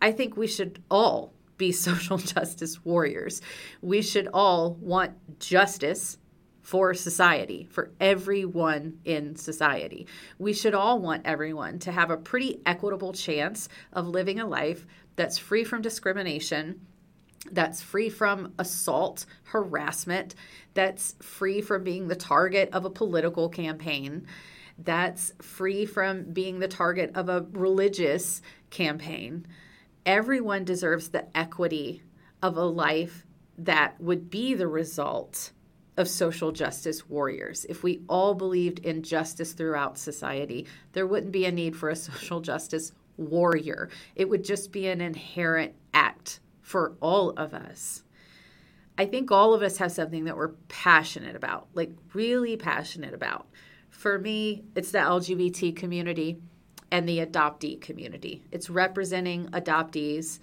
I 0.00 0.12
think 0.12 0.36
we 0.36 0.46
should 0.46 0.82
all 0.90 1.34
be 1.56 1.72
social 1.72 2.18
justice 2.18 2.84
warriors. 2.84 3.42
We 3.82 4.02
should 4.02 4.28
all 4.32 4.74
want 4.74 5.38
justice 5.38 6.18
for 6.64 6.94
society, 6.94 7.68
for 7.70 7.92
everyone 8.00 8.98
in 9.04 9.36
society. 9.36 10.06
We 10.38 10.54
should 10.54 10.74
all 10.74 10.98
want 10.98 11.26
everyone 11.26 11.78
to 11.80 11.92
have 11.92 12.10
a 12.10 12.16
pretty 12.16 12.62
equitable 12.64 13.12
chance 13.12 13.68
of 13.92 14.08
living 14.08 14.40
a 14.40 14.46
life 14.46 14.86
that's 15.14 15.36
free 15.36 15.62
from 15.62 15.82
discrimination, 15.82 16.80
that's 17.52 17.82
free 17.82 18.08
from 18.08 18.54
assault, 18.58 19.26
harassment, 19.44 20.34
that's 20.72 21.14
free 21.20 21.60
from 21.60 21.84
being 21.84 22.08
the 22.08 22.16
target 22.16 22.70
of 22.72 22.86
a 22.86 22.90
political 22.90 23.50
campaign, 23.50 24.26
that's 24.78 25.34
free 25.42 25.84
from 25.84 26.24
being 26.32 26.60
the 26.60 26.66
target 26.66 27.12
of 27.14 27.28
a 27.28 27.46
religious 27.52 28.40
campaign. 28.70 29.46
Everyone 30.06 30.64
deserves 30.64 31.10
the 31.10 31.26
equity 31.36 32.02
of 32.42 32.56
a 32.56 32.64
life 32.64 33.26
that 33.58 34.00
would 34.00 34.30
be 34.30 34.54
the 34.54 34.66
result 34.66 35.50
of 35.96 36.08
social 36.08 36.52
justice 36.52 37.08
warriors. 37.08 37.64
If 37.68 37.82
we 37.82 38.02
all 38.08 38.34
believed 38.34 38.80
in 38.80 39.02
justice 39.02 39.52
throughout 39.52 39.98
society, 39.98 40.66
there 40.92 41.06
wouldn't 41.06 41.32
be 41.32 41.44
a 41.44 41.52
need 41.52 41.76
for 41.76 41.88
a 41.88 41.96
social 42.10 42.40
justice 42.40 42.92
warrior. 43.16 43.88
It 44.16 44.28
would 44.28 44.44
just 44.44 44.72
be 44.72 44.88
an 44.88 45.00
inherent 45.00 45.74
act 45.92 46.40
for 46.60 46.94
all 47.00 47.30
of 47.30 47.54
us. 47.54 48.02
I 48.96 49.06
think 49.06 49.30
all 49.30 49.54
of 49.54 49.62
us 49.62 49.78
have 49.78 49.92
something 49.92 50.24
that 50.24 50.36
we're 50.36 50.54
passionate 50.68 51.34
about, 51.34 51.68
like 51.74 51.90
really 52.12 52.56
passionate 52.56 53.12
about. 53.12 53.46
For 53.90 54.18
me, 54.18 54.64
it's 54.74 54.92
the 54.92 54.98
LGBT 54.98 55.74
community 55.74 56.38
and 56.90 57.08
the 57.08 57.18
adoptee 57.18 57.80
community. 57.80 58.42
It's 58.52 58.70
representing 58.70 59.46
adoptees 59.48 60.38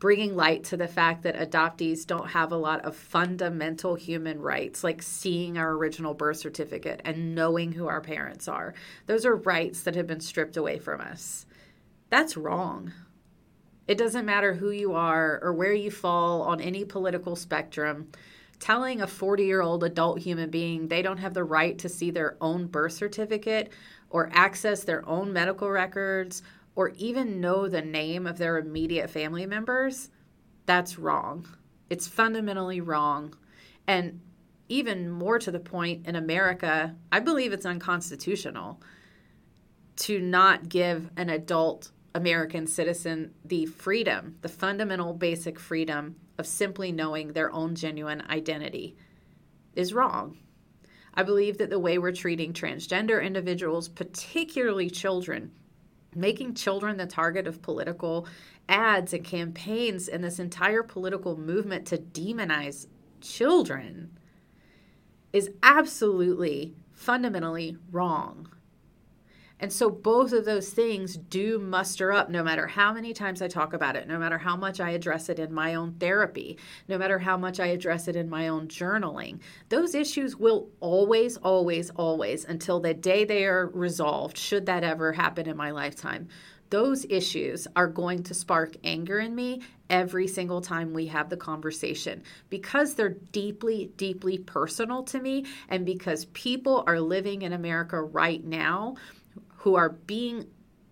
bringing 0.00 0.34
light 0.34 0.64
to 0.64 0.78
the 0.78 0.88
fact 0.88 1.22
that 1.22 1.36
adoptees 1.36 2.06
don't 2.06 2.30
have 2.30 2.50
a 2.50 2.56
lot 2.56 2.80
of 2.86 2.96
fundamental 2.96 3.94
human 3.94 4.40
rights, 4.40 4.82
like 4.82 5.02
seeing 5.02 5.58
our 5.58 5.72
original 5.72 6.14
birth 6.14 6.38
certificate 6.38 7.02
and 7.04 7.34
knowing 7.34 7.70
who 7.72 7.86
our 7.86 8.00
parents 8.00 8.48
are. 8.48 8.74
Those 9.06 9.26
are 9.26 9.36
rights 9.36 9.82
that 9.82 9.94
have 9.94 10.06
been 10.06 10.20
stripped 10.20 10.56
away 10.56 10.78
from 10.78 11.02
us. 11.02 11.44
That's 12.08 12.36
wrong. 12.36 12.92
It 13.86 13.98
doesn't 13.98 14.24
matter 14.24 14.54
who 14.54 14.70
you 14.70 14.94
are 14.94 15.38
or 15.42 15.52
where 15.52 15.74
you 15.74 15.90
fall 15.90 16.42
on 16.42 16.60
any 16.60 16.84
political 16.84 17.36
spectrum. 17.36 18.10
telling 18.58 19.00
a 19.00 19.06
40 19.06 19.44
year 19.44 19.62
old 19.62 19.82
adult 19.84 20.18
human 20.18 20.50
being 20.50 20.88
they 20.88 21.00
don't 21.00 21.16
have 21.16 21.32
the 21.32 21.44
right 21.44 21.78
to 21.78 21.88
see 21.88 22.10
their 22.10 22.36
own 22.42 22.66
birth 22.66 22.92
certificate 22.92 23.70
or 24.10 24.28
access 24.34 24.84
their 24.84 25.06
own 25.08 25.32
medical 25.32 25.70
records 25.70 26.42
or 26.80 26.94
even 26.96 27.42
know 27.42 27.68
the 27.68 27.82
name 27.82 28.26
of 28.26 28.38
their 28.38 28.56
immediate 28.56 29.10
family 29.10 29.44
members, 29.44 30.08
that's 30.64 30.98
wrong. 30.98 31.46
It's 31.90 32.08
fundamentally 32.08 32.80
wrong. 32.80 33.34
And 33.86 34.22
even 34.70 35.10
more 35.10 35.38
to 35.40 35.50
the 35.50 35.60
point, 35.60 36.06
in 36.06 36.16
America, 36.16 36.96
I 37.12 37.20
believe 37.20 37.52
it's 37.52 37.66
unconstitutional 37.66 38.80
to 39.96 40.20
not 40.20 40.70
give 40.70 41.10
an 41.18 41.28
adult 41.28 41.90
American 42.14 42.66
citizen 42.66 43.34
the 43.44 43.66
freedom, 43.66 44.36
the 44.40 44.48
fundamental 44.48 45.12
basic 45.12 45.60
freedom 45.60 46.16
of 46.38 46.46
simply 46.46 46.92
knowing 46.92 47.34
their 47.34 47.52
own 47.52 47.74
genuine 47.74 48.22
identity 48.30 48.96
is 49.74 49.92
wrong. 49.92 50.38
I 51.12 51.24
believe 51.24 51.58
that 51.58 51.68
the 51.68 51.78
way 51.78 51.98
we're 51.98 52.12
treating 52.12 52.54
transgender 52.54 53.22
individuals, 53.22 53.86
particularly 53.86 54.88
children, 54.88 55.50
making 56.14 56.54
children 56.54 56.96
the 56.96 57.06
target 57.06 57.46
of 57.46 57.62
political 57.62 58.26
ads 58.68 59.12
and 59.12 59.24
campaigns 59.24 60.08
and 60.08 60.22
this 60.22 60.38
entire 60.38 60.82
political 60.82 61.36
movement 61.36 61.86
to 61.86 61.98
demonize 61.98 62.86
children 63.20 64.10
is 65.32 65.50
absolutely 65.62 66.74
fundamentally 66.92 67.76
wrong. 67.90 68.48
And 69.60 69.70
so 69.70 69.90
both 69.90 70.32
of 70.32 70.46
those 70.46 70.70
things 70.70 71.16
do 71.16 71.58
muster 71.58 72.12
up 72.12 72.30
no 72.30 72.42
matter 72.42 72.66
how 72.66 72.94
many 72.94 73.12
times 73.12 73.42
I 73.42 73.48
talk 73.48 73.74
about 73.74 73.94
it, 73.94 74.08
no 74.08 74.18
matter 74.18 74.38
how 74.38 74.56
much 74.56 74.80
I 74.80 74.90
address 74.90 75.28
it 75.28 75.38
in 75.38 75.52
my 75.52 75.74
own 75.74 75.92
therapy, 76.00 76.58
no 76.88 76.96
matter 76.96 77.18
how 77.18 77.36
much 77.36 77.60
I 77.60 77.66
address 77.66 78.08
it 78.08 78.16
in 78.16 78.28
my 78.28 78.48
own 78.48 78.68
journaling. 78.68 79.38
Those 79.68 79.94
issues 79.94 80.34
will 80.34 80.70
always, 80.80 81.36
always, 81.36 81.90
always, 81.90 82.46
until 82.46 82.80
the 82.80 82.94
day 82.94 83.24
they 83.26 83.44
are 83.44 83.68
resolved, 83.68 84.38
should 84.38 84.64
that 84.66 84.82
ever 84.82 85.12
happen 85.12 85.46
in 85.46 85.58
my 85.58 85.70
lifetime, 85.70 86.28
those 86.70 87.04
issues 87.10 87.66
are 87.74 87.88
going 87.88 88.22
to 88.22 88.32
spark 88.32 88.76
anger 88.84 89.18
in 89.18 89.34
me 89.34 89.60
every 89.90 90.28
single 90.28 90.60
time 90.60 90.94
we 90.94 91.06
have 91.08 91.28
the 91.28 91.36
conversation 91.36 92.22
because 92.48 92.94
they're 92.94 93.16
deeply, 93.32 93.90
deeply 93.96 94.38
personal 94.38 95.02
to 95.02 95.20
me, 95.20 95.44
and 95.68 95.84
because 95.84 96.26
people 96.26 96.84
are 96.86 97.00
living 97.00 97.42
in 97.42 97.52
America 97.52 98.00
right 98.00 98.44
now 98.44 98.94
who 99.60 99.74
are 99.74 99.90
being 99.90 100.46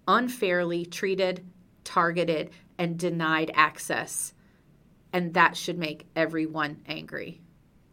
unfairly 0.07 0.85
treated, 0.85 1.44
targeted, 1.85 2.50
and 2.78 2.98
denied 2.98 3.50
access. 3.54 4.35
And 5.12 5.33
that 5.35 5.57
should 5.57 5.78
make 5.78 6.07
everyone 6.14 6.83
angry, 6.87 7.40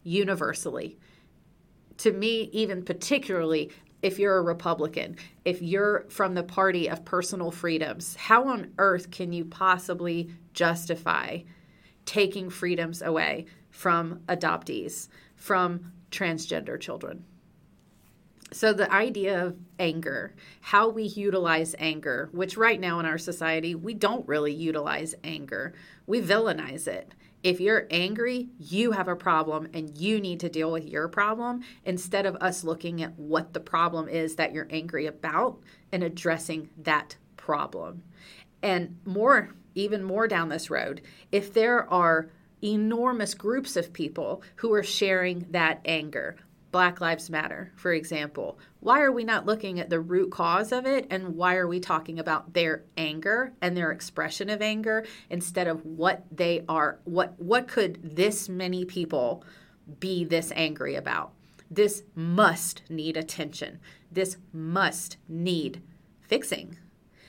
universally. 0.04 0.98
To 2.00 2.12
me, 2.12 2.50
even 2.52 2.84
particularly 2.84 3.72
if 4.02 4.20
you're 4.20 4.38
a 4.38 4.42
Republican, 4.42 5.16
if 5.46 5.62
you're 5.62 6.06
from 6.10 6.34
the 6.34 6.44
party 6.44 6.90
of 6.90 7.06
personal 7.06 7.52
freedoms, 7.52 8.16
how 8.18 8.50
on 8.50 8.74
earth 8.78 9.12
can 9.12 9.32
you 9.32 9.46
possibly 9.46 10.30
justify 10.54 11.40
taking 12.06 12.50
freedoms 12.50 13.02
away 13.02 13.46
from 13.72 14.20
adoptees, 14.28 15.08
from 15.36 15.94
transgender 16.12 16.78
children? 16.80 17.24
So, 18.56 18.72
the 18.72 18.90
idea 18.90 19.48
of 19.48 19.58
anger, 19.80 20.34
how 20.62 20.88
we 20.88 21.04
utilize 21.04 21.76
anger, 21.78 22.30
which 22.32 22.56
right 22.56 22.80
now 22.80 23.02
in 23.02 23.06
our 23.06 23.18
society, 23.18 23.76
we 23.76 23.94
don't 23.94 24.26
really 24.30 24.54
utilize 24.54 25.14
anger, 25.26 25.74
we 26.08 26.22
villainize 26.22 26.88
it. 26.88 27.14
If 27.44 27.60
you're 27.60 27.86
angry, 27.92 28.48
you 28.58 28.94
have 28.94 29.10
a 29.10 29.16
problem 29.18 29.68
and 29.74 29.98
you 29.98 30.22
need 30.22 30.40
to 30.40 30.48
deal 30.48 30.72
with 30.72 30.86
your 30.86 31.10
problem 31.10 31.64
instead 31.84 32.26
of 32.26 32.38
us 32.38 32.64
looking 32.64 33.04
at 33.04 33.20
what 33.20 33.52
the 33.52 33.60
problem 33.60 34.08
is 34.08 34.38
that 34.38 34.54
you're 34.54 34.70
angry 34.70 35.06
about 35.06 35.60
and 35.92 36.02
addressing 36.02 36.70
that 36.78 37.18
problem. 37.36 38.04
And 38.62 39.00
more, 39.04 39.54
even 39.74 40.02
more 40.02 40.30
down 40.30 40.48
this 40.48 40.70
road, 40.70 41.02
if 41.30 41.54
there 41.54 41.92
are 41.92 42.30
enormous 42.64 43.34
groups 43.34 43.76
of 43.76 43.92
people 43.92 44.42
who 44.56 44.72
are 44.72 44.82
sharing 44.82 45.46
that 45.52 45.82
anger, 45.84 46.38
Black 46.76 47.00
Lives 47.00 47.30
Matter, 47.30 47.72
for 47.78 47.94
example. 47.94 48.60
Why 48.82 49.00
are 49.00 49.12
we 49.14 49.24
not 49.24 49.46
looking 49.46 49.80
at 49.80 49.90
the 49.90 50.02
root 50.02 50.30
cause 50.30 50.74
of 50.74 50.86
it 50.86 51.08
and 51.10 51.38
why 51.38 51.56
are 51.56 51.70
we 51.70 51.80
talking 51.80 52.20
about 52.20 52.52
their 52.52 52.84
anger 52.98 53.54
and 53.62 53.78
their 53.78 53.92
expression 53.92 54.50
of 54.50 54.62
anger 54.62 55.06
instead 55.30 55.68
of 55.68 55.86
what 55.86 56.26
they 56.30 56.66
are 56.68 57.00
what 57.06 57.40
what 57.40 57.70
could 57.70 58.18
this 58.18 58.50
many 58.50 58.84
people 58.84 59.42
be 60.02 60.26
this 60.26 60.52
angry 60.54 60.96
about? 60.96 61.32
This 61.72 62.04
must 62.14 62.82
need 62.90 63.16
attention. 63.16 63.80
This 64.12 64.36
must 64.52 65.16
need 65.30 65.82
fixing. 66.28 66.76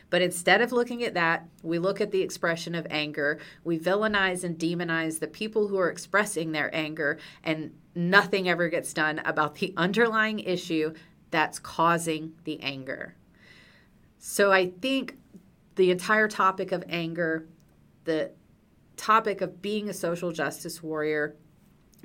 But 0.09 0.23
instead 0.23 0.61
of 0.61 0.73
looking 0.73 1.03
at 1.03 1.15
that, 1.15 1.49
we 1.63 1.79
look 1.79 2.01
at 2.01 2.13
the 2.13 2.23
expression 2.23 2.75
of 2.75 2.87
anger. 2.91 3.39
We 3.65 3.79
villainize 3.79 4.45
and 4.45 4.59
demonize 4.59 5.19
the 5.19 5.27
people 5.27 5.69
who 5.69 5.79
are 5.79 5.91
expressing 5.91 6.53
their 6.53 6.75
anger, 6.75 7.19
and 7.43 7.73
nothing 7.95 8.49
ever 8.49 8.69
gets 8.69 8.93
done 8.93 9.21
about 9.25 9.57
the 9.57 9.75
underlying 9.77 10.39
issue 10.39 10.95
that's 11.31 11.59
causing 11.59 12.35
the 12.45 12.61
anger. 12.61 13.17
So 14.19 14.53
I 14.53 14.71
think 14.71 15.17
the 15.75 15.91
entire 15.91 16.29
topic 16.29 16.73
of 16.73 16.85
anger, 16.89 17.47
the 18.05 18.31
topic 18.97 19.41
of 19.41 19.61
being 19.61 19.89
a 19.89 19.95
social 19.95 20.33
justice 20.33 20.83
warrior, 20.83 21.37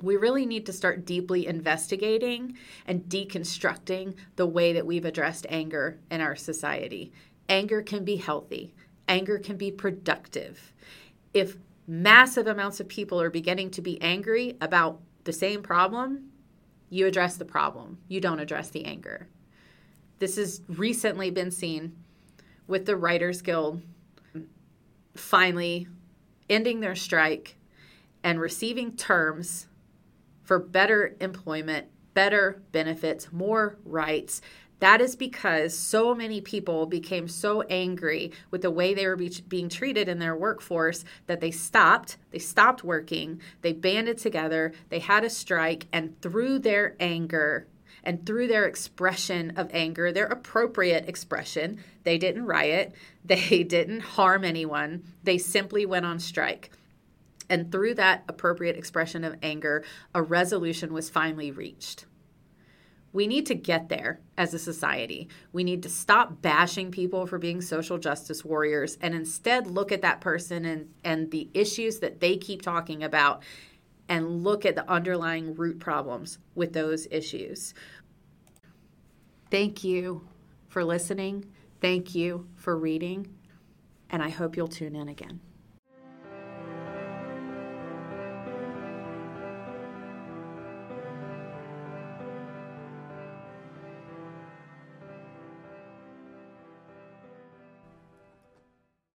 we 0.00 0.16
really 0.16 0.44
need 0.44 0.66
to 0.66 0.72
start 0.72 1.06
deeply 1.06 1.46
investigating 1.46 2.56
and 2.86 3.04
deconstructing 3.04 4.14
the 4.36 4.46
way 4.46 4.72
that 4.72 4.86
we've 4.86 5.04
addressed 5.04 5.46
anger 5.48 6.00
in 6.10 6.20
our 6.20 6.34
society. 6.34 7.12
Anger 7.48 7.82
can 7.82 8.04
be 8.04 8.16
healthy, 8.16 8.74
anger 9.08 9.38
can 9.38 9.56
be 9.56 9.70
productive. 9.70 10.72
If 11.34 11.56
massive 11.86 12.46
amounts 12.46 12.80
of 12.80 12.88
people 12.88 13.20
are 13.20 13.30
beginning 13.30 13.70
to 13.72 13.82
be 13.82 14.00
angry 14.00 14.56
about 14.60 15.00
the 15.24 15.32
same 15.32 15.62
problem, 15.62 16.30
you 16.90 17.06
address 17.06 17.36
the 17.36 17.44
problem. 17.44 17.98
You 18.08 18.20
don't 18.20 18.40
address 18.40 18.70
the 18.70 18.84
anger. 18.84 19.28
This 20.18 20.36
has 20.36 20.62
recently 20.68 21.30
been 21.30 21.50
seen 21.50 21.96
with 22.66 22.86
the 22.86 22.96
Writers 22.96 23.42
Guild 23.42 23.82
finally 25.14 25.88
ending 26.48 26.80
their 26.80 26.94
strike 26.94 27.56
and 28.22 28.40
receiving 28.40 28.94
terms 28.94 29.66
for 30.42 30.58
better 30.58 31.16
employment, 31.20 31.86
better 32.14 32.62
benefits, 32.72 33.32
more 33.32 33.78
rights 33.84 34.40
that 34.82 35.00
is 35.00 35.14
because 35.14 35.78
so 35.78 36.12
many 36.12 36.40
people 36.40 36.86
became 36.86 37.28
so 37.28 37.62
angry 37.62 38.32
with 38.50 38.62
the 38.62 38.70
way 38.70 38.92
they 38.92 39.06
were 39.06 39.14
be- 39.14 39.44
being 39.46 39.68
treated 39.68 40.08
in 40.08 40.18
their 40.18 40.34
workforce 40.34 41.04
that 41.28 41.40
they 41.40 41.52
stopped. 41.52 42.16
They 42.32 42.40
stopped 42.40 42.82
working. 42.82 43.40
They 43.60 43.74
banded 43.74 44.18
together. 44.18 44.72
They 44.88 44.98
had 44.98 45.22
a 45.22 45.30
strike. 45.30 45.86
And 45.92 46.20
through 46.20 46.58
their 46.58 46.96
anger, 46.98 47.68
and 48.02 48.26
through 48.26 48.48
their 48.48 48.64
expression 48.64 49.52
of 49.56 49.70
anger, 49.72 50.10
their 50.10 50.26
appropriate 50.26 51.08
expression, 51.08 51.78
they 52.02 52.18
didn't 52.18 52.46
riot, 52.46 52.92
they 53.24 53.62
didn't 53.62 54.00
harm 54.00 54.42
anyone, 54.42 55.04
they 55.22 55.38
simply 55.38 55.86
went 55.86 56.06
on 56.06 56.18
strike. 56.18 56.72
And 57.48 57.70
through 57.70 57.94
that 57.94 58.24
appropriate 58.26 58.76
expression 58.76 59.22
of 59.22 59.36
anger, 59.44 59.84
a 60.12 60.24
resolution 60.24 60.92
was 60.92 61.08
finally 61.08 61.52
reached. 61.52 62.06
We 63.12 63.26
need 63.26 63.46
to 63.46 63.54
get 63.54 63.88
there 63.88 64.20
as 64.38 64.54
a 64.54 64.58
society. 64.58 65.28
We 65.52 65.64
need 65.64 65.82
to 65.82 65.88
stop 65.88 66.40
bashing 66.40 66.90
people 66.90 67.26
for 67.26 67.38
being 67.38 67.60
social 67.60 67.98
justice 67.98 68.44
warriors 68.44 68.96
and 69.00 69.14
instead 69.14 69.66
look 69.66 69.92
at 69.92 70.02
that 70.02 70.20
person 70.20 70.64
and, 70.64 70.88
and 71.04 71.30
the 71.30 71.50
issues 71.52 71.98
that 71.98 72.20
they 72.20 72.36
keep 72.36 72.62
talking 72.62 73.02
about 73.02 73.42
and 74.08 74.42
look 74.42 74.64
at 74.64 74.74
the 74.74 74.90
underlying 74.90 75.54
root 75.54 75.78
problems 75.78 76.38
with 76.54 76.72
those 76.72 77.06
issues. 77.10 77.74
Thank 79.50 79.84
you 79.84 80.26
for 80.68 80.84
listening. 80.84 81.44
Thank 81.80 82.14
you 82.14 82.46
for 82.56 82.76
reading. 82.76 83.28
And 84.08 84.22
I 84.22 84.30
hope 84.30 84.56
you'll 84.56 84.68
tune 84.68 84.96
in 84.96 85.08
again. 85.08 85.40